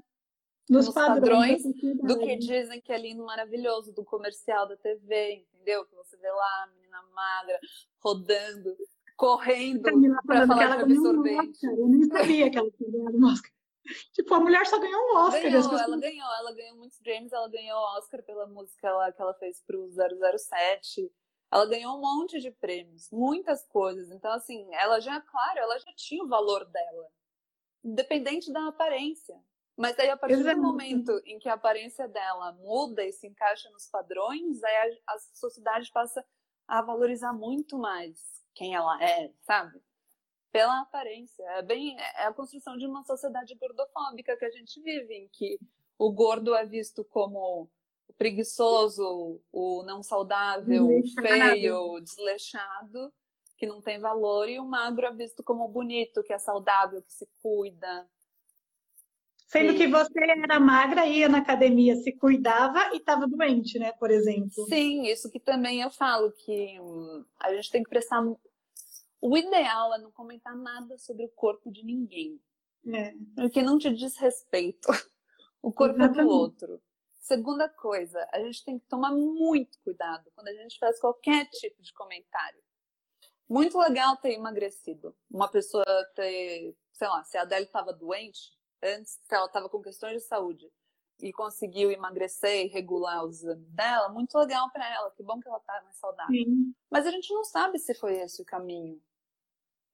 [0.69, 5.45] nos, nos padrões, padrões do que dizem que é lindo, maravilhoso, do comercial da TV,
[5.53, 5.85] entendeu?
[5.85, 7.59] Que você vê lá a menina magra
[7.99, 8.75] rodando,
[9.15, 9.83] correndo
[10.25, 11.65] para falar de absorvente.
[11.65, 13.51] Eu nem sabia que ela tinha ganhado um Oscar.
[14.13, 15.41] Tipo, a mulher só ganhou um Oscar.
[15.41, 15.81] Ganhou, pessoas...
[15.81, 19.61] Ela ganhou, ela ganhou muitos James, ela ganhou Oscar pela música ela, que ela fez
[19.65, 21.11] pro 007.
[21.51, 24.09] Ela ganhou um monte de prêmios, muitas coisas.
[24.11, 27.07] Então, assim, ela já, claro, ela já tinha o valor dela,
[27.83, 29.39] independente da aparência.
[29.77, 30.55] Mas aí, a partir Exato.
[30.55, 35.13] do momento em que a aparência dela muda e se encaixa nos padrões, aí a,
[35.13, 36.25] a sociedade passa
[36.67, 38.17] a valorizar muito mais
[38.53, 39.79] quem ela é, sabe?
[40.55, 41.43] Pela aparência.
[41.57, 45.59] É bem é a construção de uma sociedade gordofóbica que a gente vive, em que
[45.99, 47.67] o gordo é visto como
[48.07, 53.11] o preguiçoso, o não saudável, o feio, desleixado,
[53.57, 57.11] que não tem valor, e o magro é visto como bonito, que é saudável, que
[57.11, 58.07] se cuida.
[59.47, 59.75] Sendo e...
[59.75, 64.65] que você era magra, ia na academia, se cuidava e estava doente, né, por exemplo.
[64.69, 68.23] Sim, isso que também eu falo, que hum, a gente tem que prestar
[69.27, 72.39] o ideal é não comentar nada sobre o corpo de ninguém.
[72.93, 73.11] É.
[73.35, 74.87] Porque não te diz respeito.
[75.63, 76.19] O corpo Exatamente.
[76.19, 76.81] é do outro.
[77.21, 81.81] Segunda coisa, a gente tem que tomar muito cuidado quando a gente faz qualquer tipo
[81.81, 82.61] de comentário.
[83.49, 85.15] Muito legal ter emagrecido.
[85.27, 85.83] Uma pessoa
[86.15, 90.27] ter, sei lá, se a Adele estava doente antes, se ela estava com questões de
[90.27, 90.71] saúde
[91.19, 95.09] e conseguiu emagrecer e regular os exames dela, muito legal para ela.
[95.09, 96.31] Que bom que ela está mais saudável.
[96.31, 96.75] Sim.
[96.91, 99.01] Mas a gente não sabe se foi esse o caminho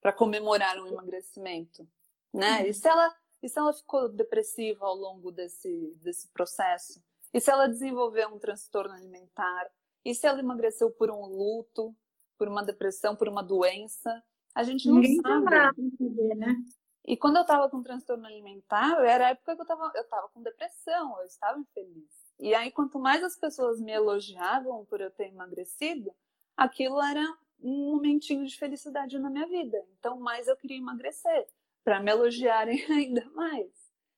[0.01, 1.87] para comemorar um emagrecimento,
[2.33, 2.61] né?
[2.61, 2.65] Uhum.
[2.67, 7.01] E se ela e se ela ficou depressiva ao longo desse desse processo?
[7.33, 9.69] E se ela desenvolveu um transtorno alimentar?
[10.03, 11.95] E se ela emagreceu por um luto,
[12.37, 14.23] por uma depressão, por uma doença?
[14.53, 15.45] A gente não Ninguém sabe.
[15.97, 16.55] Saber, né?
[17.05, 20.29] E quando eu estava com transtorno alimentar, era a época que eu estava eu tava
[20.29, 22.21] com depressão, eu estava infeliz.
[22.39, 26.11] E aí, quanto mais as pessoas me elogiavam por eu ter emagrecido,
[26.57, 27.23] aquilo era
[27.61, 29.77] um momentinho de felicidade na minha vida.
[29.99, 31.45] Então, mais eu queria emagrecer,
[31.83, 33.69] para me elogiarem ainda mais.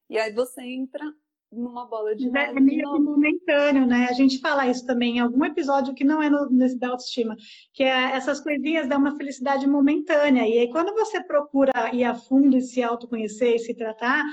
[0.10, 1.04] E aí você entra
[1.52, 2.58] numa bola de é neve.
[2.58, 4.08] É meio que momentâneo, né?
[4.10, 7.36] A gente fala isso também em algum episódio que não é no, nesse da autoestima,
[7.74, 10.48] que é essas coisinhas dão uma felicidade momentânea.
[10.48, 14.24] E aí, quando você procura ir a fundo e se autoconhecer e se tratar,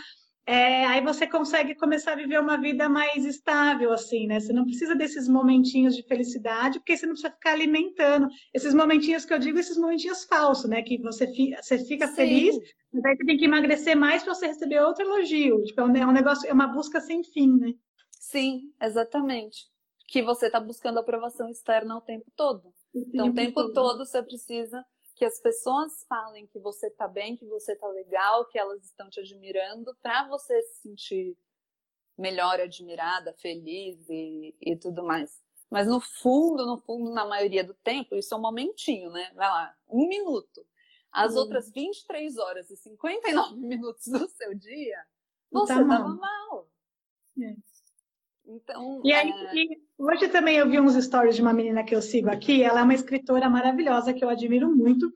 [0.51, 4.41] é, aí você consegue começar a viver uma vida mais estável, assim, né?
[4.41, 8.27] Você não precisa desses momentinhos de felicidade, porque você não precisa ficar alimentando.
[8.53, 10.83] Esses momentinhos que eu digo, esses momentinhos falsos, né?
[10.83, 12.57] Que você fica, você fica feliz,
[12.93, 15.63] mas aí você tem que emagrecer mais para você receber outro elogio.
[15.63, 17.73] Tipo, é um, é um negócio, é uma busca sem fim, né?
[18.11, 19.69] Sim, exatamente.
[20.09, 22.75] Que você está buscando aprovação externa o tempo todo.
[22.93, 24.85] Então, o tempo todo você precisa
[25.21, 29.11] que as pessoas falem que você tá bem, que você tá legal, que elas estão
[29.11, 31.37] te admirando, para você se sentir
[32.17, 35.39] melhor, admirada, feliz e, e tudo mais.
[35.71, 39.31] Mas no fundo, no fundo, na maioria do tempo, isso é um momentinho, né?
[39.35, 40.67] Vai lá, um minuto.
[41.13, 41.41] As hum.
[41.41, 45.05] outras 23 horas e 59 minutos do seu dia,
[45.53, 46.67] você tá tava mal.
[47.43, 47.57] É.
[48.53, 50.03] Então, e aí, é...
[50.03, 52.83] hoje também eu vi uns stories de uma menina que eu sigo aqui, ela é
[52.83, 55.09] uma escritora maravilhosa que eu admiro muito,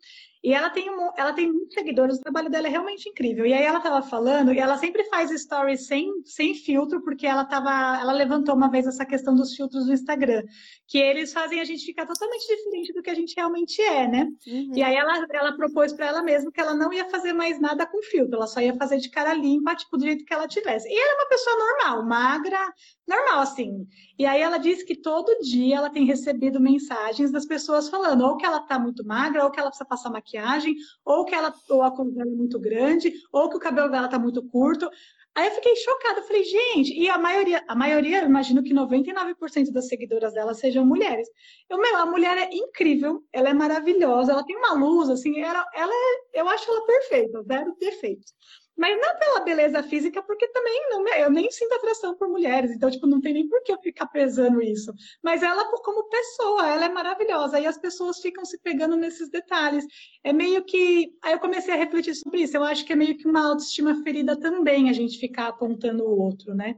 [0.44, 3.46] e ela tem, um, ela tem muitos seguidores, o trabalho dela é realmente incrível.
[3.46, 7.46] E aí ela estava falando, e ela sempre faz stories sem, sem filtro, porque ela
[7.46, 10.42] tava, ela levantou uma vez essa questão dos filtros do Instagram,
[10.86, 14.28] que eles fazem a gente ficar totalmente diferente do que a gente realmente é, né?
[14.46, 14.72] Uhum.
[14.74, 17.86] E aí ela, ela propôs para ela mesma que ela não ia fazer mais nada
[17.86, 20.86] com filtro, ela só ia fazer de cara limpa, tipo, do jeito que ela tivesse.
[20.90, 22.74] E ela é uma pessoa normal, magra,
[23.08, 23.86] normal, assim.
[24.18, 28.36] E aí ela disse que todo dia ela tem recebido mensagens das pessoas falando ou
[28.36, 31.82] que ela tá muito magra, ou que ela precisa passar maquiagem, ou que ela, ou
[31.82, 34.88] a cor dela é muito grande, ou que o cabelo dela tá muito curto.
[35.34, 38.72] Aí eu fiquei chocada, eu falei, gente, e a maioria, a maioria, eu imagino que
[38.72, 41.28] 99% das seguidoras dela sejam mulheres.
[41.68, 45.66] Eu, meu, a mulher é incrível, ela é maravilhosa, ela tem uma luz, assim, ela,
[45.74, 48.32] ela é, eu acho ela perfeita, zero defeitos.
[48.76, 52.90] Mas não pela beleza física, porque também não, eu nem sinto atração por mulheres, então,
[52.90, 54.92] tipo, não tem nem por que eu ficar pesando isso.
[55.22, 59.84] Mas ela, como pessoa, ela é maravilhosa, e as pessoas ficam se pegando nesses detalhes.
[60.24, 61.12] É meio que.
[61.22, 64.02] Aí eu comecei a refletir sobre isso, eu acho que é meio que uma autoestima
[64.02, 66.74] ferida também a gente ficar apontando o outro, né?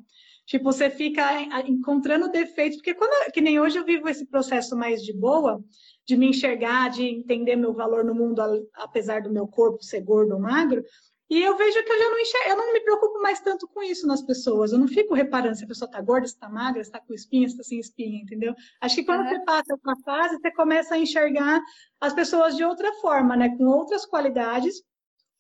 [0.47, 5.03] Tipo, você fica encontrando defeitos, porque quando, que nem hoje eu vivo esse processo mais
[5.03, 5.61] de boa,
[6.07, 8.41] de me enxergar, de entender meu valor no mundo,
[8.75, 10.85] apesar do meu corpo ser gordo ou magro,
[11.29, 13.83] e eu vejo que eu já não enxergo, eu não me preocupo mais tanto com
[13.83, 14.71] isso nas pessoas.
[14.71, 17.13] Eu não fico reparando se a pessoa está gorda, se está magra, se está com
[17.13, 18.55] espinha, se está sem espinha, entendeu?
[18.81, 19.31] Acho que quando uhum.
[19.31, 21.61] você passa uma fase, você começa a enxergar
[22.01, 23.57] as pessoas de outra forma, né?
[23.57, 24.83] Com outras qualidades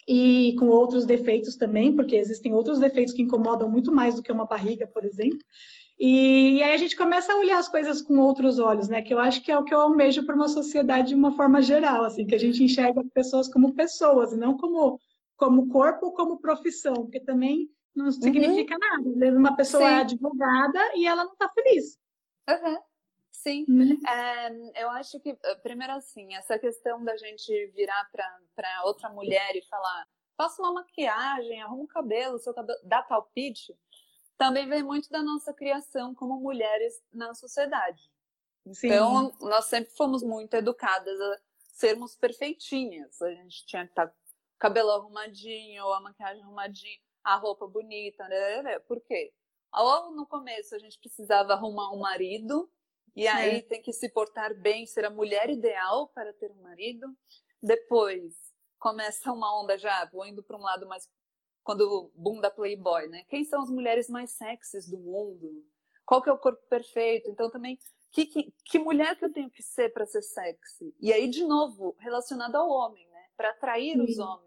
[0.08, 4.32] e com outros defeitos também, porque existem outros defeitos que incomodam muito mais do que
[4.32, 5.38] uma barriga, por exemplo.
[5.98, 9.02] E, e, aí a gente começa a olhar as coisas com outros olhos, né?
[9.02, 11.62] Que eu acho que é o que eu almejo para uma sociedade de uma forma
[11.62, 15.00] geral, assim, que a gente enxerga as pessoas como pessoas e não como
[15.36, 18.80] como corpo ou como profissão, porque também não significa uhum.
[18.80, 19.10] nada.
[19.10, 19.94] Às vezes uma pessoa é Sim.
[19.94, 21.98] é advogada e ela não está feliz.
[22.48, 22.78] Uhum.
[23.30, 24.00] Sim, uhum.
[24.08, 29.54] é, eu acho que, eh, primeiro assim, essa questão da gente virar para outra mulher
[29.54, 33.76] e falar, faça uma maquiagem, arruma o cabelo, seu cabelo, dá palpite,
[34.38, 38.10] também vem muito da nossa criação como mulheres na sociedade.
[38.72, 38.88] Sim.
[38.88, 43.20] Então, nós sempre fomos muito educadas a sermos perfeitinhas.
[43.22, 44.14] A gente tinha que estar tá
[44.58, 48.78] cabelo arrumadinho, a maquiagem arrumadinha, a roupa bonita, né, né, né?
[48.80, 49.32] Por quê?
[49.72, 52.70] Ou no começo a gente precisava arrumar um marido,
[53.14, 57.06] e aí tem que se portar bem, ser a mulher ideal para ter um marido.
[57.62, 58.34] Depois
[58.78, 61.08] começa uma onda já, vou indo para um lado mais.
[61.64, 63.24] Quando boom da Playboy, né?
[63.28, 65.64] Quem são as mulheres mais sexys do mundo?
[66.04, 67.28] Qual que é o corpo perfeito?
[67.30, 67.78] Então também,
[68.12, 70.94] que, que, que mulher que eu tenho que ser para ser sexy?
[71.00, 73.15] E aí, de novo, relacionado ao homem, né?
[73.36, 74.02] Para atrair Sim.
[74.02, 74.46] os homens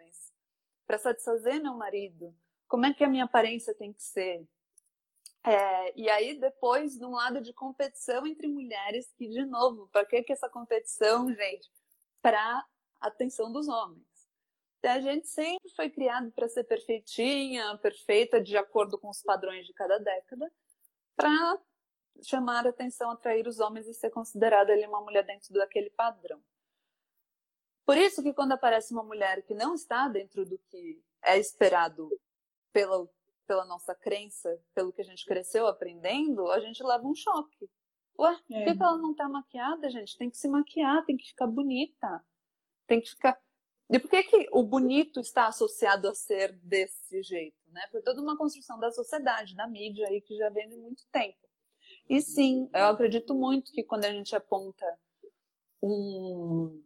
[0.90, 2.36] para satisfazer meu marido?
[2.68, 4.44] Como é que a minha aparência tem que ser?
[5.46, 10.04] É, e aí, depois, de um lado de competição entre mulheres, que, de novo, para
[10.04, 11.70] que, que essa competição, gente?
[12.22, 12.66] Para
[13.00, 14.04] atenção dos homens.
[14.80, 19.68] Então, a gente sempre foi criado para ser perfeitinha, perfeita, de acordo com os padrões
[19.68, 20.52] de cada década,
[21.16, 21.60] para
[22.24, 26.42] chamar a atenção, atrair os homens e ser considerada ali uma mulher dentro daquele padrão.
[27.90, 32.08] Por isso que quando aparece uma mulher que não está dentro do que é esperado
[32.72, 33.10] pela,
[33.48, 37.68] pela nossa crença, pelo que a gente cresceu aprendendo, a gente leva um choque.
[38.20, 38.64] Ué, é.
[38.64, 40.16] por que ela não está maquiada, gente?
[40.20, 42.24] Tem que se maquiar, tem que ficar bonita.
[42.86, 43.42] Tem que ficar.
[43.90, 47.58] E por que, que o bonito está associado a ser desse jeito?
[47.72, 47.82] Né?
[47.92, 51.40] Por toda uma construção da sociedade, da mídia aí, que já vem de muito tempo.
[52.08, 54.86] E sim, eu acredito muito que quando a gente aponta
[55.82, 56.84] um,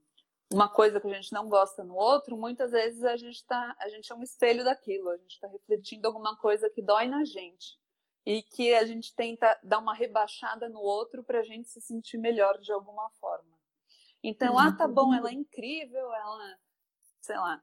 [0.54, 3.90] uma coisa que a gente não gosta no outro, muitas vezes a gente tá, a
[3.90, 7.78] gente é um espelho daquilo, a gente está refletindo alguma coisa que dói na gente
[8.26, 12.18] e que a gente tenta dar uma rebaixada no outro para a gente se sentir
[12.18, 13.58] melhor de alguma forma.
[14.24, 16.60] Então, ah, tá bom, ela é incrível, ela,
[17.20, 17.62] sei lá,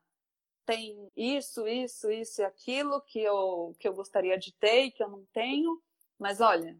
[0.67, 5.03] tem isso, isso, isso e aquilo que eu, que eu gostaria de ter e que
[5.03, 5.81] eu não tenho,
[6.19, 6.79] mas olha,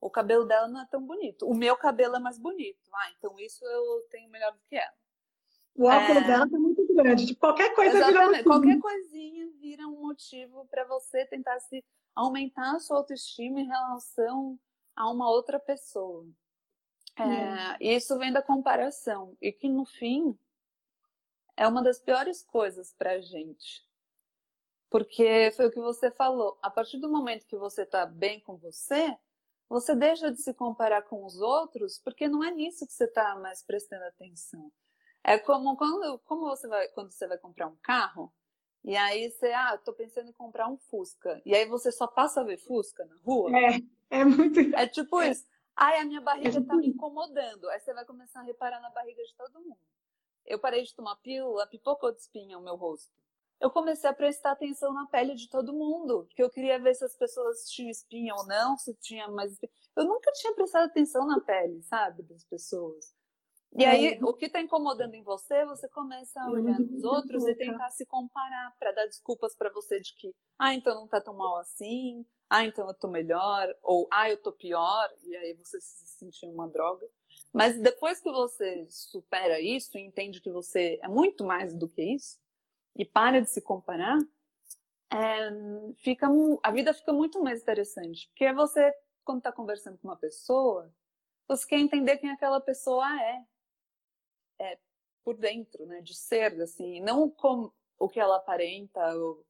[0.00, 1.46] o cabelo dela não é tão bonito.
[1.46, 2.80] O meu cabelo é mais bonito.
[2.92, 4.99] Ah, então isso eu tenho melhor do que ela.
[5.74, 6.26] O óculos é...
[6.26, 7.26] dela tá muito grande.
[7.26, 8.30] Tipo, qualquer coisa Exatamente.
[8.30, 13.66] vira Qualquer coisinha vira um motivo para você tentar se aumentar a sua autoestima em
[13.66, 14.58] relação
[14.94, 16.26] a uma outra pessoa.
[17.16, 17.76] É, hum.
[17.80, 19.36] Isso vem da comparação.
[19.40, 20.36] E que no fim
[21.56, 23.84] é uma das piores coisas pra gente.
[24.88, 26.58] Porque foi o que você falou.
[26.62, 29.16] A partir do momento que você tá bem com você,
[29.68, 33.36] você deixa de se comparar com os outros, porque não é nisso que você está
[33.36, 34.72] mais prestando atenção.
[35.24, 38.32] É como quando, como você vai, quando você vai comprar um carro
[38.84, 41.40] E aí você, ah, tô pensando em comprar um Fusca.
[41.44, 43.50] E aí você só passa a ver Fusca na rua.
[43.56, 43.80] É,
[44.20, 44.60] é muito.
[44.74, 45.46] É tipo isso.
[45.76, 47.68] Ai, a minha barriga é tá me incomodando.
[47.68, 49.78] Aí você vai começar a reparar na barriga de todo mundo.
[50.46, 53.12] Eu parei de tomar pílula, pipocou de espinha o meu rosto.
[53.60, 57.04] Eu comecei a prestar atenção na pele de todo mundo, porque eu queria ver se
[57.04, 59.70] as pessoas tinham espinha ou não, se tinha mais espinha.
[59.96, 63.14] Eu nunca tinha prestado atenção na pele, sabe, das pessoas.
[63.76, 64.18] E aí, é.
[64.24, 68.04] o que está incomodando em você, você começa a olhar nos outros e tentar se
[68.04, 72.26] comparar para dar desculpas para você de que, ah, então não está tão mal assim,
[72.48, 76.46] ah, então eu estou melhor, ou ah, eu estou pior, e aí você se sentir
[76.46, 77.06] uma droga.
[77.52, 82.02] Mas depois que você supera isso e entende que você é muito mais do que
[82.02, 82.40] isso,
[82.96, 84.18] e para de se comparar,
[85.12, 85.50] é,
[85.98, 86.28] fica,
[86.62, 88.28] a vida fica muito mais interessante.
[88.28, 88.92] Porque você,
[89.24, 90.92] quando está conversando com uma pessoa,
[91.46, 93.44] você quer entender quem aquela pessoa é
[94.60, 94.78] é,
[95.24, 96.00] por dentro, né?
[96.02, 99.14] De ser, assim, não com o que ela aparenta.
[99.16, 99.44] Ou...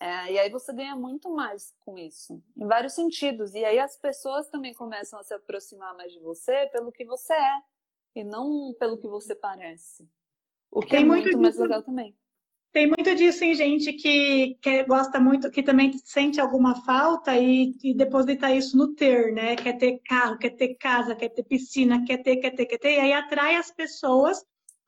[0.00, 3.54] É, e aí você ganha muito mais com isso, em vários sentidos.
[3.54, 7.34] E aí as pessoas também começam a se aproximar mais de você pelo que você
[7.34, 7.62] é,
[8.16, 10.08] e não pelo que você parece.
[10.70, 12.16] O que Tem é muito, muito mais legal também.
[12.76, 17.74] Tem muito disso em gente que, que gosta muito, que também sente alguma falta e,
[17.82, 19.56] e deposita isso no ter, né?
[19.56, 22.96] Quer ter carro, quer ter casa, quer ter piscina, quer ter, quer ter, quer ter,
[22.96, 24.44] e aí atrai as pessoas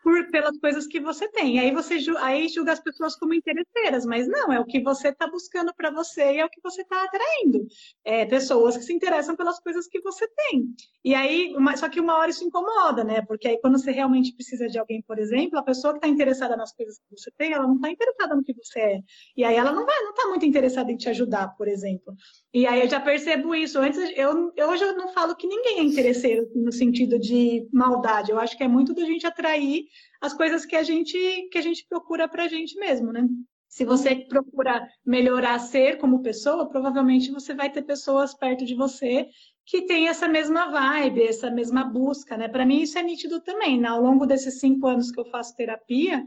[0.08, 1.58] por, pelas coisas que você tem.
[1.58, 5.26] Aí você aí julga as pessoas como interesseiras, mas não, é o que você está
[5.26, 7.66] buscando para você e é o que você está atraindo.
[8.02, 10.66] É, pessoas que se interessam pelas coisas que você tem.
[11.04, 13.20] E aí, uma, só que uma hora isso incomoda, né?
[13.20, 16.56] Porque aí quando você realmente precisa de alguém, por exemplo, a pessoa que está interessada
[16.56, 19.00] nas coisas que você tem, ela não está interessada no que você é.
[19.36, 22.14] E aí ela não vai, não está muito interessada em te ajudar, por exemplo.
[22.52, 23.78] E aí eu já percebo isso.
[23.78, 28.30] Antes, eu, hoje eu não falo que ninguém é interesseiro no sentido de maldade.
[28.30, 29.84] Eu acho que é muito da gente atrair
[30.20, 31.16] as coisas que a gente
[31.50, 33.28] que a gente procura para a gente mesmo, né?
[33.68, 39.28] Se você procura melhorar ser como pessoa, provavelmente você vai ter pessoas perto de você
[39.66, 42.48] que têm essa mesma vibe, essa mesma busca, né?
[42.48, 43.78] Para mim isso é nítido também.
[43.78, 43.88] Né?
[43.88, 46.24] Ao longo desses cinco anos que eu faço terapia,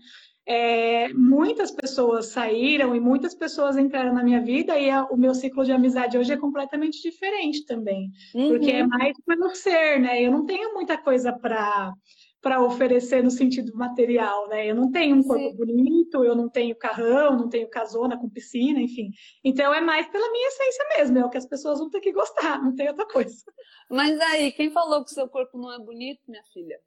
[0.47, 5.35] é, muitas pessoas saíram e muitas pessoas entraram na minha vida e a, o meu
[5.35, 8.49] ciclo de amizade hoje é completamente diferente também, uhum.
[8.49, 10.21] porque é mais pelo ser, né?
[10.21, 11.93] Eu não tenho muita coisa para
[12.41, 14.65] para oferecer no sentido material, né?
[14.65, 15.55] Eu não tenho um corpo Sim.
[15.55, 19.11] bonito, eu não tenho carrão, não tenho casona com piscina, enfim.
[19.43, 22.11] Então é mais pela minha essência mesmo, é o que as pessoas vão ter que
[22.11, 23.45] gostar, não tem outra coisa.
[23.91, 26.79] Mas aí, quem falou que o seu corpo não é bonito, minha filha?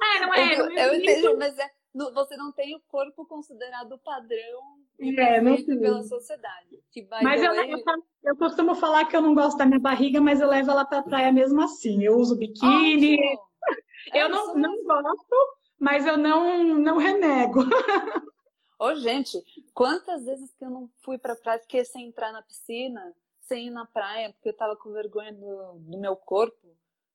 [0.00, 0.54] Ah, não é.
[0.54, 5.40] Eu, não é eu entendi, mas é, você não tem o corpo considerado padrão é,
[5.40, 6.82] não pela sociedade.
[7.22, 7.78] mas eu, eu,
[8.24, 11.02] eu, costumo falar que eu não gosto da minha barriga, mas eu levo ela para
[11.02, 12.02] praia mesmo assim.
[12.02, 13.18] Eu uso biquíni.
[13.18, 13.46] Oh,
[14.14, 15.36] eu não, não gosto,
[15.78, 17.60] mas eu não, não renego.
[18.78, 19.42] Ô, gente,
[19.74, 23.70] quantas vezes que eu não fui pra praia, fiquei sem entrar na piscina, sem ir
[23.70, 26.68] na praia, porque eu tava com vergonha do, do meu corpo,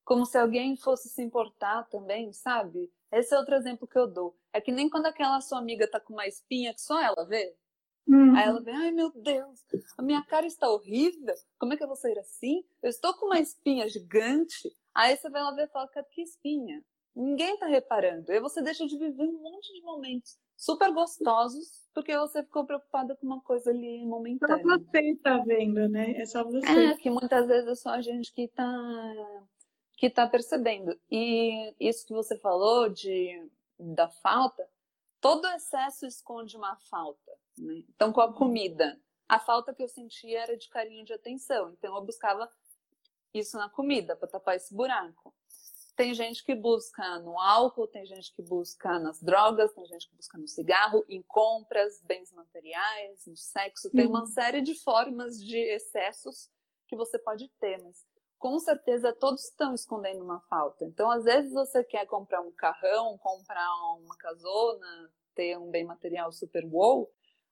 [0.04, 2.92] como se alguém fosse se importar também, sabe?
[3.16, 4.36] Esse é outro exemplo que eu dou.
[4.52, 7.56] É que nem quando aquela sua amiga tá com uma espinha que só ela vê.
[8.06, 8.36] Uhum.
[8.36, 9.66] Aí ela vê, ai meu Deus,
[9.98, 11.34] a minha cara está horrível.
[11.58, 12.64] Como é que eu vou sair assim?
[12.84, 14.70] Eu estou com uma espinha gigante.
[14.94, 16.84] Aí você vai lá ver e fala, que espinha.
[17.16, 18.30] Ninguém tá reparando.
[18.32, 23.16] Aí você deixa de viver um monte de momentos super gostosos porque você ficou preocupada
[23.16, 24.58] com uma coisa ali momentânea.
[24.58, 26.12] Só você está vendo, né?
[26.18, 26.68] É só você.
[26.68, 28.68] É, que muitas vezes é só a gente que está
[29.96, 31.00] que tá percebendo.
[31.10, 34.68] E isso que você falou de da falta,
[35.20, 37.32] todo excesso esconde uma falta.
[37.58, 37.84] Né?
[37.90, 41.72] Então, com a comida, a falta que eu sentia era de carinho de atenção.
[41.72, 42.50] Então, eu buscava
[43.34, 45.34] isso na comida para tapar esse buraco.
[45.96, 50.16] Tem gente que busca no álcool, tem gente que busca nas drogas, tem gente que
[50.16, 53.90] busca no cigarro, em compras, bens materiais, no sexo.
[53.92, 54.26] Tem uma uhum.
[54.26, 56.50] série de formas de excessos
[56.88, 58.06] que você pode ter, mas
[58.38, 60.86] com certeza todos estão escondendo uma falta.
[60.86, 66.32] Então, às vezes você quer comprar um carrão, comprar uma casona, ter um bem material
[66.32, 67.10] super wow,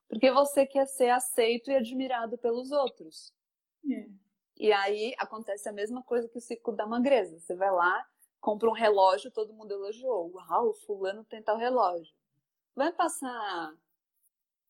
[0.08, 3.34] porque você quer ser aceito e admirado pelos outros.
[3.90, 4.08] É.
[4.58, 7.40] E aí acontece a mesma coisa que o ciclo da magreza.
[7.40, 8.06] Você vai lá,
[8.40, 10.32] compra um relógio, todo mundo elogiou.
[10.34, 12.14] Uau, fulano tem tal relógio.
[12.76, 13.74] Vai passar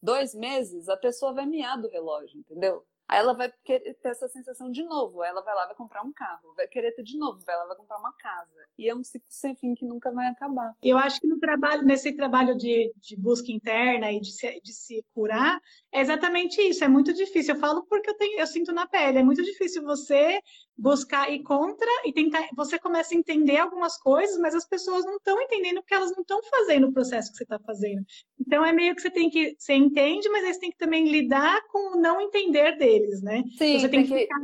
[0.01, 2.86] dois meses, a pessoa vai miar do relógio, entendeu?
[3.14, 5.24] Aí ela vai ter essa sensação de novo.
[5.24, 7.78] Ela vai lá, vai comprar um carro, vai querer ter de novo, vai lá, vai
[7.78, 8.49] comprar uma casa.
[8.76, 10.74] E é um ciclo sem fim que nunca vai acabar.
[10.82, 14.74] Eu acho que no trabalho, nesse trabalho de, de busca interna e de se, de
[14.74, 15.61] se curar,
[15.91, 16.84] é exatamente isso.
[16.84, 17.53] É muito difícil.
[17.53, 19.20] Eu falo porque eu, tenho, eu sinto na pele.
[19.20, 20.41] É muito difícil você
[20.76, 22.47] buscar ir contra e tentar.
[22.55, 26.24] Você começa a entender algumas coisas, mas as pessoas não estão entendendo porque elas não
[26.24, 28.03] estão fazendo o processo que você está fazendo.
[28.39, 29.55] Então é meio que você tem que.
[29.55, 33.21] Você entende, mas aí você tem que também lidar com o não entender dele deles,
[33.21, 33.43] né?
[33.57, 34.39] Sim, você tem, tem que, ficar...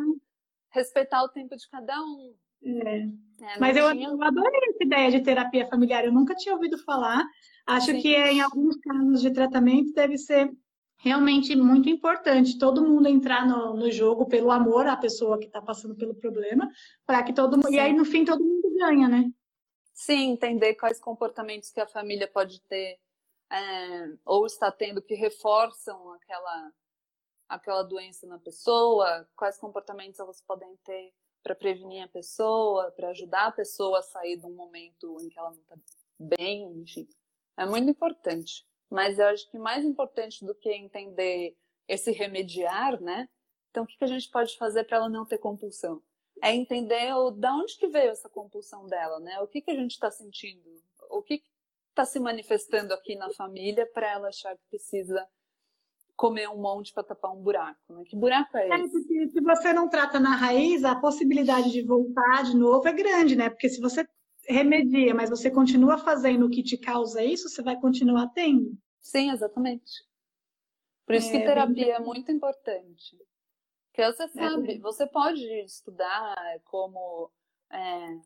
[0.71, 2.33] respeitar o tempo de cada um.
[2.63, 3.07] É.
[3.41, 4.09] É, Mas eu, tinha...
[4.09, 7.25] eu, adorei essa ideia de terapia familiar, eu nunca tinha ouvido falar.
[7.65, 8.01] Acho Sim.
[8.01, 10.51] que em alguns casos de tratamento deve ser
[10.97, 15.61] realmente muito importante todo mundo entrar no, no jogo pelo amor à pessoa que está
[15.61, 16.69] passando pelo problema,
[17.05, 17.71] para que todo mundo.
[17.71, 19.31] E aí, no fim, todo mundo ganha, né?
[19.93, 22.97] Sim, entender quais comportamentos que a família pode ter
[23.51, 26.71] é, ou está tendo que reforçam aquela
[27.49, 33.47] aquela doença na pessoa, quais comportamentos elas podem ter para prevenir a pessoa, para ajudar
[33.47, 35.75] a pessoa a sair de um momento em que ela não está
[36.19, 37.09] bem, enfim.
[37.57, 38.65] É muito importante.
[38.89, 43.27] Mas eu acho que mais importante do que entender esse remediar, né?
[43.69, 46.01] Então, o que, a gente pode fazer para ela não ter compulsão?
[46.41, 49.39] É entender o, da onde que veio essa compulsão dela, né?
[49.41, 50.81] O que, que a gente está sentindo?
[51.09, 51.43] O que
[51.89, 55.27] está se manifestando aqui na família para ela achar que precisa
[56.19, 58.03] comer um monte para tapar um buraco, né?
[58.03, 59.23] Que buraco é, é esse?
[59.23, 63.37] É, se você não trata na raiz, a possibilidade de voltar de novo é grande,
[63.37, 63.49] né?
[63.49, 64.05] Porque se você
[64.45, 68.77] remedia, mas você continua fazendo o que te causa isso, você vai continuar tendo.
[68.99, 70.05] Sim, exatamente.
[71.05, 71.93] Por isso é, que terapia bem...
[71.93, 73.17] é muito importante.
[73.87, 74.79] Porque você é, sabe, é.
[74.79, 77.31] você pode estudar como
[77.71, 78.19] é,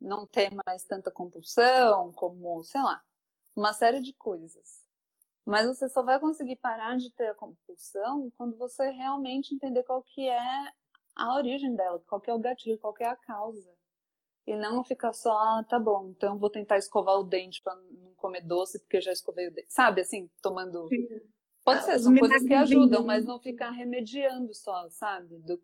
[0.00, 3.02] não ter mais tanta compulsão, como, sei lá,
[3.56, 4.81] uma série de coisas.
[5.44, 10.02] Mas você só vai conseguir parar de ter a compulsão quando você realmente entender qual
[10.02, 10.72] que é
[11.16, 13.70] a origem dela, qual que é o gatilho, qual que é a causa.
[14.46, 18.12] E não ficar só, ah, tá bom, então vou tentar escovar o dente para não
[18.16, 19.72] comer doce porque já escovei o dente.
[19.72, 20.88] Sabe, assim, tomando.
[21.64, 25.38] Pode ser, são coisas que ajudam, mas não ficar remediando só, sabe?
[25.38, 25.60] Do...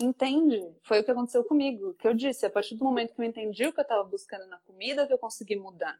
[0.00, 0.60] Entende?
[0.82, 1.94] Foi o que aconteceu comigo.
[1.94, 4.46] Que eu disse, a partir do momento que eu entendi o que eu estava buscando
[4.46, 5.98] na comida, que eu consegui mudar.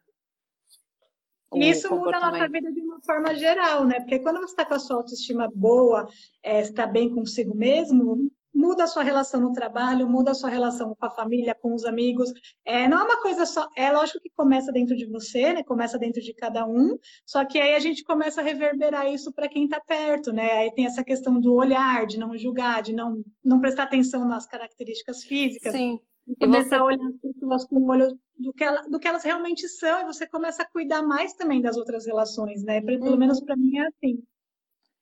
[1.54, 4.00] E isso muda a nossa vida de uma forma geral, né?
[4.00, 6.08] Porque quando você está com a sua autoestima boa,
[6.42, 10.94] é, está bem consigo mesmo, muda a sua relação no trabalho, muda a sua relação
[10.94, 12.32] com a família, com os amigos.
[12.64, 15.62] É, não é uma coisa só, é lógico que começa dentro de você, né?
[15.62, 19.48] Começa dentro de cada um, só que aí a gente começa a reverberar isso para
[19.48, 20.52] quem está perto, né?
[20.52, 24.46] Aí tem essa questão do olhar, de não julgar, de não, não prestar atenção nas
[24.46, 25.72] características físicas.
[25.72, 25.98] Sim.
[26.28, 27.10] E começar a olhar
[27.68, 30.68] com o olho do que, ela, do que elas realmente são e você começa a
[30.68, 32.80] cuidar mais também das outras relações, né?
[32.80, 33.16] Pelo uhum.
[33.16, 34.22] menos para mim é assim.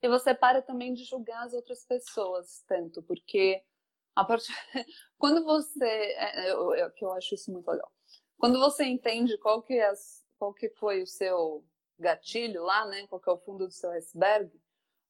[0.02, 3.62] E você para também de julgar as outras pessoas tanto, porque
[4.14, 4.52] a partir
[5.18, 7.90] quando você é, é, eu, eu, que eu acho isso muito legal.
[8.38, 9.92] Quando você entende qual que é
[10.38, 11.64] qual que foi o seu
[11.98, 13.06] gatilho lá, né?
[13.06, 14.50] Qual que é o fundo do seu iceberg,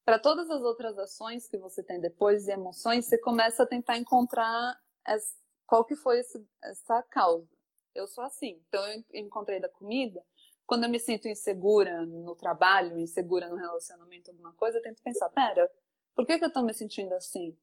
[0.03, 3.97] para todas as outras ações que você tem depois e emoções, você começa a tentar
[3.97, 4.75] encontrar
[5.05, 5.35] as,
[5.71, 7.47] qual que foi esse, essa causa.
[7.95, 8.61] Eu sou assim.
[8.67, 10.21] Então, eu encontrei da comida.
[10.65, 15.29] Quando eu me sinto insegura no trabalho, insegura no relacionamento, alguma coisa, eu tento pensar:
[15.29, 15.71] pera,
[16.13, 17.57] por que, que eu estou me sentindo assim?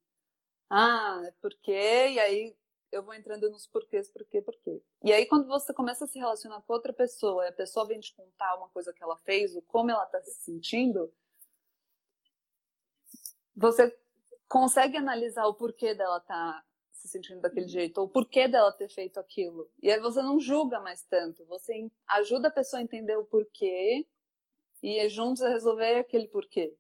[0.71, 1.71] Ah, é porque.
[1.71, 2.57] E aí
[2.91, 4.83] eu vou entrando nos porquês, porquê, porquê.
[5.05, 8.01] E aí, quando você começa a se relacionar com outra pessoa e a pessoa vem
[8.01, 11.13] te contar uma coisa que ela fez, ou como ela está se sentindo,
[13.55, 13.95] você
[14.49, 16.65] consegue analisar o porquê dela tá
[16.99, 17.73] se sentindo daquele uhum.
[17.73, 19.71] jeito, ou o porquê dela ter feito aquilo.
[19.83, 24.07] E aí você não julga mais tanto, você ajuda a pessoa a entender o porquê
[24.83, 26.75] e é juntos a resolver aquele porquê.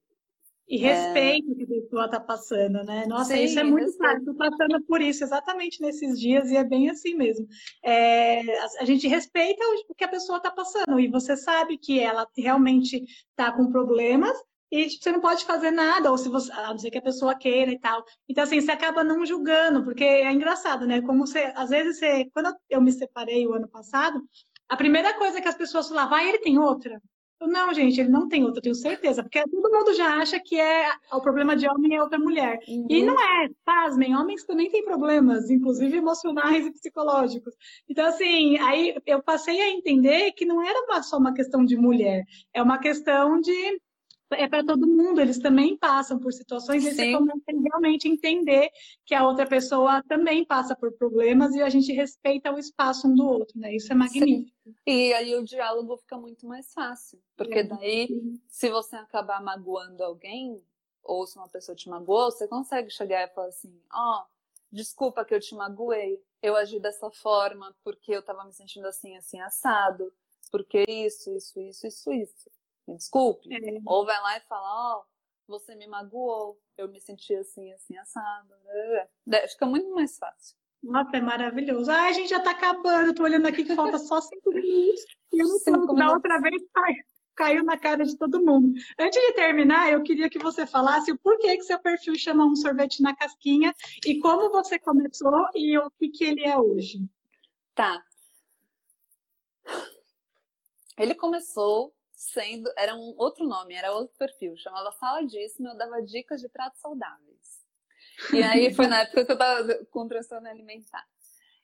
[0.68, 1.52] E respeito é...
[1.52, 3.06] o que a pessoa está passando, né?
[3.06, 4.18] Nossa, Sim, isso é muito claro.
[4.18, 7.48] Estou passando por isso exatamente nesses dias e é bem assim mesmo.
[7.82, 11.98] É, a, a, gente respeita o que a pessoa está passando e você sabe que
[11.98, 14.36] ela realmente está com problemas
[14.70, 17.02] e tipo, você não pode fazer nada, ou se você, a não ser que a
[17.02, 18.04] pessoa queira e tal.
[18.28, 21.00] Então, assim, você acaba não julgando, porque é engraçado, né?
[21.02, 24.22] Como você, às vezes, você, quando eu me separei o ano passado,
[24.68, 27.00] a primeira coisa que as pessoas falavam, ah, ele tem outra.
[27.40, 30.58] Eu, não, gente, ele não tem outra, tenho certeza, porque todo mundo já acha que
[30.58, 32.58] é o problema de homem é outra mulher.
[32.66, 32.86] Uhum.
[32.90, 37.54] E não é, pasmem, homens também têm problemas, inclusive emocionais e psicológicos.
[37.88, 42.24] Então, assim, aí eu passei a entender que não era só uma questão de mulher,
[42.52, 43.80] é uma questão de
[44.32, 48.70] é para todo mundo, eles também passam por situações e você começa a realmente entender
[49.04, 53.14] que a outra pessoa também passa por problemas e a gente respeita o espaço um
[53.14, 53.74] do outro, né?
[53.74, 54.50] Isso é magnífico.
[54.64, 54.74] Sim.
[54.86, 57.64] E aí o diálogo fica muito mais fácil, porque é.
[57.64, 58.08] daí,
[58.48, 60.62] se você acabar magoando alguém,
[61.02, 64.26] ou se uma pessoa te magoou, você consegue chegar e falar assim: ó, oh,
[64.70, 69.16] desculpa que eu te magoei, eu agi dessa forma porque eu tava me sentindo assim,
[69.16, 70.12] assim, assado,
[70.50, 72.50] porque isso, isso, isso, isso, isso.
[72.88, 73.54] Me desculpe.
[73.54, 73.80] É.
[73.84, 75.04] Ou vai lá e fala: ó, oh,
[75.46, 78.48] você me magoou, eu me senti assim, assim, assado.
[79.50, 80.56] Fica muito mais fácil.
[80.82, 81.90] Nossa, é maravilhoso.
[81.90, 85.04] Ai, a gente já tá acabando, tô olhando aqui que falta só cinco minutos.
[85.32, 88.72] E eu não sei, da outra vez caiu, caiu na cara de todo mundo.
[88.98, 92.56] Antes de terminar, eu queria que você falasse o porquê que seu perfil chama um
[92.56, 93.74] sorvete na casquinha
[94.06, 97.00] e como você começou e o que, que ele é hoje.
[97.74, 98.02] Tá.
[100.96, 106.40] Ele começou sendo, era um outro nome, era outro perfil, chamava Saladíssimo, eu dava dicas
[106.40, 107.64] de pratos saudáveis.
[108.32, 111.06] E aí foi na época que eu tava com transtorno alimentar.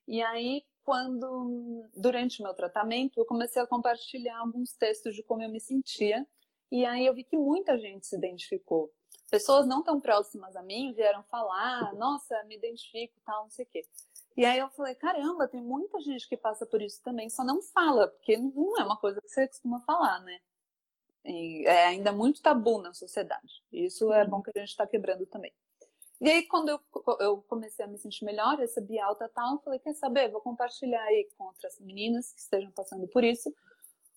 [0.06, 5.42] E aí, quando, durante o meu tratamento, eu comecei a compartilhar alguns textos de como
[5.42, 6.24] eu me sentia.
[6.70, 8.92] E aí eu vi que muita gente se identificou.
[9.28, 13.68] Pessoas não tão próximas a mim vieram falar, nossa, me identifico, tal, não sei o
[13.68, 13.82] quê.
[14.36, 17.62] E aí eu falei, caramba, tem muita gente que passa por isso também, só não
[17.62, 20.40] fala, porque não é uma coisa que você costuma falar, né?
[21.24, 23.62] E é ainda muito tabu na sociedade.
[23.72, 25.52] Isso é bom que a gente está quebrando também.
[26.20, 26.80] E aí, quando eu,
[27.20, 31.02] eu comecei a me sentir melhor, recebi alta tal, eu falei, quer saber, vou compartilhar
[31.02, 33.54] aí com outras meninas que estejam passando por isso,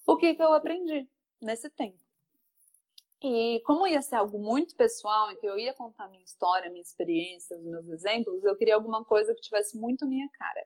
[0.05, 1.07] o que, que eu aprendi
[1.41, 2.06] nesse tempo.
[3.21, 6.81] E como ia ser algo muito pessoal, em que eu ia contar minha história, minha
[6.81, 10.65] experiência, os meus exemplos, eu queria alguma coisa que tivesse muito minha cara.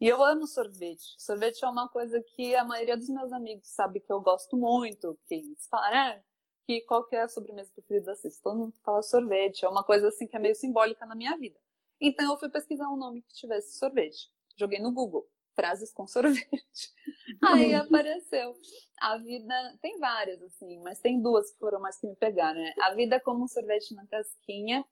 [0.00, 1.14] E eu amo sorvete.
[1.16, 5.16] Sorvete é uma coisa que a maioria dos meus amigos sabe que eu gosto muito,
[5.28, 6.20] que eles falam, ah,
[6.66, 8.40] que qual que é a sobremesa preferida da Cis?
[8.40, 11.58] Todo mundo fala sorvete, é uma coisa assim que é meio simbólica na minha vida.
[12.00, 14.28] Então eu fui pesquisar um nome que tivesse sorvete.
[14.56, 16.92] Joguei no Google, frases com sorvete.
[17.42, 18.54] Aí apareceu.
[19.00, 22.72] A vida, tem várias assim, mas tem duas que foram mais que me pegaram, né?
[22.80, 24.84] A vida como um sorvete na casquinha,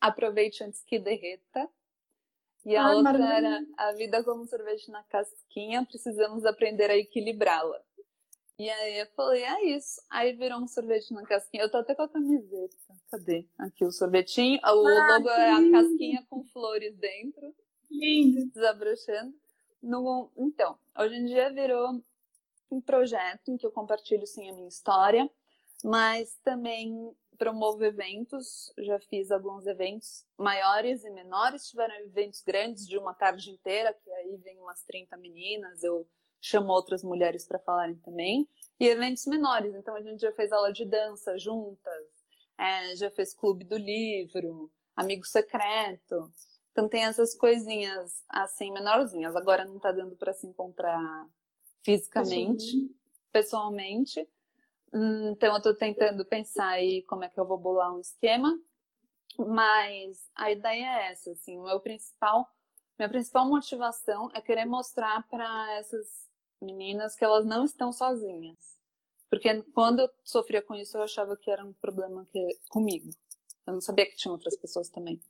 [0.00, 1.68] aproveite antes que derreta.
[2.64, 3.48] E a Ai, outra maravilha.
[3.48, 7.80] era a vida como um sorvete na casquinha, precisamos aprender a equilibrá-la.
[8.60, 10.02] E aí eu falei, é isso.
[10.10, 11.62] Aí virou um sorvete na casquinha.
[11.62, 12.76] Eu tô até com a camiseta.
[13.08, 13.46] Cadê?
[13.56, 14.58] Aqui o sorvetinho.
[14.58, 17.54] O ah, logo é a casquinha com flores dentro.
[17.88, 18.50] Lindo.
[18.50, 19.32] Desabrochando.
[19.82, 20.30] No...
[20.36, 22.02] Então, hoje em dia virou
[22.70, 25.28] um projeto em que eu compartilho sim a minha história,
[25.84, 28.72] mas também promovo eventos.
[28.78, 31.68] Já fiz alguns eventos maiores e menores.
[31.68, 35.82] Tiveram eventos grandes de uma tarde inteira, que aí vem umas 30 meninas.
[35.82, 36.06] Eu
[36.40, 38.48] chamo outras mulheres para falarem também.
[38.78, 42.06] E eventos menores, então a gente já fez aula de dança juntas,
[42.56, 46.30] é, já fez clube do livro, amigo secreto.
[46.78, 49.34] Então tem essas coisinhas assim menorzinhas.
[49.34, 51.28] Agora não está dando para se encontrar
[51.82, 52.88] fisicamente,
[53.32, 54.20] pessoalmente.
[54.94, 58.56] Hum, então eu estou tentando pensar aí como é que eu vou bolar um esquema.
[59.36, 62.48] Mas a ideia é essa, assim, o meu principal,
[62.96, 66.28] minha principal motivação é querer mostrar para essas
[66.62, 68.78] meninas que elas não estão sozinhas.
[69.28, 73.10] Porque quando eu sofria com isso, eu achava que era um problema que comigo.
[73.66, 75.20] Eu não sabia que tinha outras pessoas também.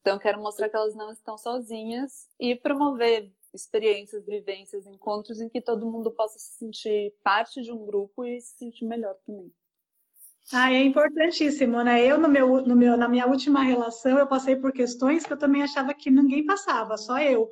[0.00, 5.60] Então, quero mostrar que elas não estão sozinhas e promover experiências, vivências, encontros em que
[5.60, 9.52] todo mundo possa se sentir parte de um grupo e se sentir melhor também.
[10.52, 12.04] Ah, é importantíssimo, né?
[12.04, 15.38] Eu, no meu, no meu, na minha última relação, eu passei por questões que eu
[15.38, 17.48] também achava que ninguém passava, só eu.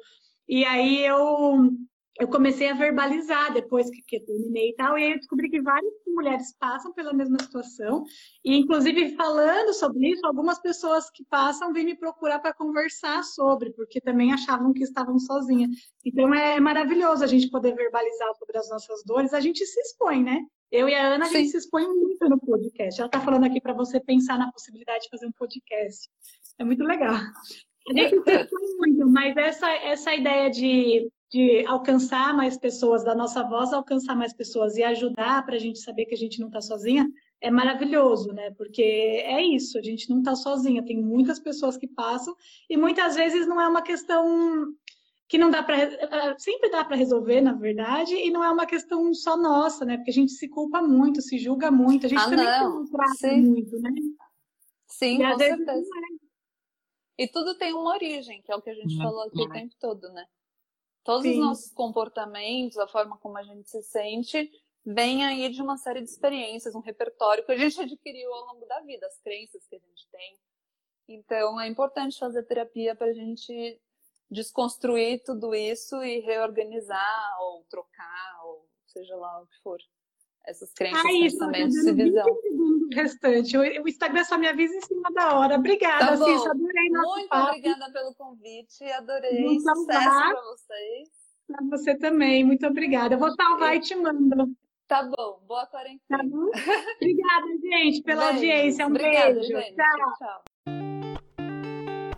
[0.49, 1.71] E aí eu
[2.19, 5.63] eu comecei a verbalizar depois que, que terminei e tal, e aí eu descobri que
[5.63, 8.05] várias mulheres passam pela mesma situação,
[8.45, 13.71] e inclusive falando sobre isso, algumas pessoas que passam vêm me procurar para conversar sobre,
[13.73, 15.71] porque também achavam que estavam sozinhas.
[16.05, 20.23] Então é maravilhoso a gente poder verbalizar sobre as nossas dores, a gente se expõe,
[20.23, 20.41] né?
[20.71, 23.01] Eu e a Ana, a gente se expõe muito no podcast.
[23.01, 26.11] Ela está falando aqui para você pensar na possibilidade de fazer um podcast.
[26.59, 27.15] É muito legal.
[27.15, 33.15] A gente se expõe muito, mas essa, essa ideia de de alcançar mais pessoas, da
[33.15, 36.49] nossa voz alcançar mais pessoas e ajudar para a gente saber que a gente não
[36.49, 37.07] está sozinha,
[37.41, 38.51] é maravilhoso, né?
[38.53, 42.35] Porque é isso, a gente não está sozinha, tem muitas pessoas que passam
[42.69, 44.75] e muitas vezes não é uma questão
[45.29, 48.65] que não dá para é, sempre dá para resolver, na verdade, e não é uma
[48.65, 49.99] questão só nossa, né?
[49.99, 52.87] Porque a gente se culpa muito, se julga muito, a gente ah, também não.
[52.87, 53.91] se trata muito, né?
[54.87, 55.91] Sim, e com certeza.
[57.19, 57.25] É.
[57.25, 59.75] E tudo tem uma origem, que é o que a gente falou aqui o tempo
[59.79, 60.25] todo, né?
[61.09, 61.31] Todos Sim.
[61.31, 64.51] os nossos comportamentos, a forma como a gente se sente,
[64.85, 68.67] vem aí de uma série de experiências, um repertório que a gente adquiriu ao longo
[68.67, 70.39] da vida, as crenças que a gente tem.
[71.09, 73.81] Então, é importante fazer terapia para a gente
[74.31, 79.79] desconstruir tudo isso e reorganizar, ou trocar, ou seja lá o que for.
[80.47, 82.27] Essas crenças, isso, pensamentos e visão.
[82.93, 83.57] restante.
[83.59, 85.57] O Instagram só me avisa em cima da hora.
[85.57, 86.51] Obrigada, tá Cissa.
[86.51, 87.49] Adorei nosso Muito papo.
[87.49, 88.85] obrigada pelo convite.
[88.93, 89.43] Adorei.
[89.45, 91.09] Vou Sucesso para vocês.
[91.47, 92.45] Para você também.
[92.45, 93.15] Muito obrigada.
[93.15, 94.49] Eu vou salvar e te mando.
[94.87, 95.41] Tá bom.
[95.47, 96.01] Boa quarentena.
[96.09, 96.47] Tá bom?
[96.97, 98.35] Obrigada, gente, pela beijo.
[98.37, 98.87] audiência.
[98.87, 99.49] Um obrigada, beijo.
[99.49, 99.75] Gente.
[99.75, 100.15] Tchau.
[100.19, 100.43] Tchau.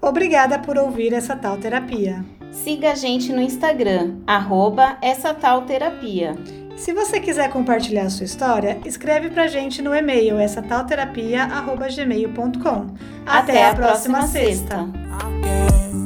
[0.03, 2.25] Obrigada por ouvir essa tal terapia.
[2.53, 6.35] Siga a gente no Instagram, arroba essa tal terapia.
[6.81, 10.63] Se você quiser compartilhar sua história, escreve pra gente no e-mail essa
[13.27, 14.77] Até, Até a próxima, próxima sexta.
[14.79, 16.00] sexta.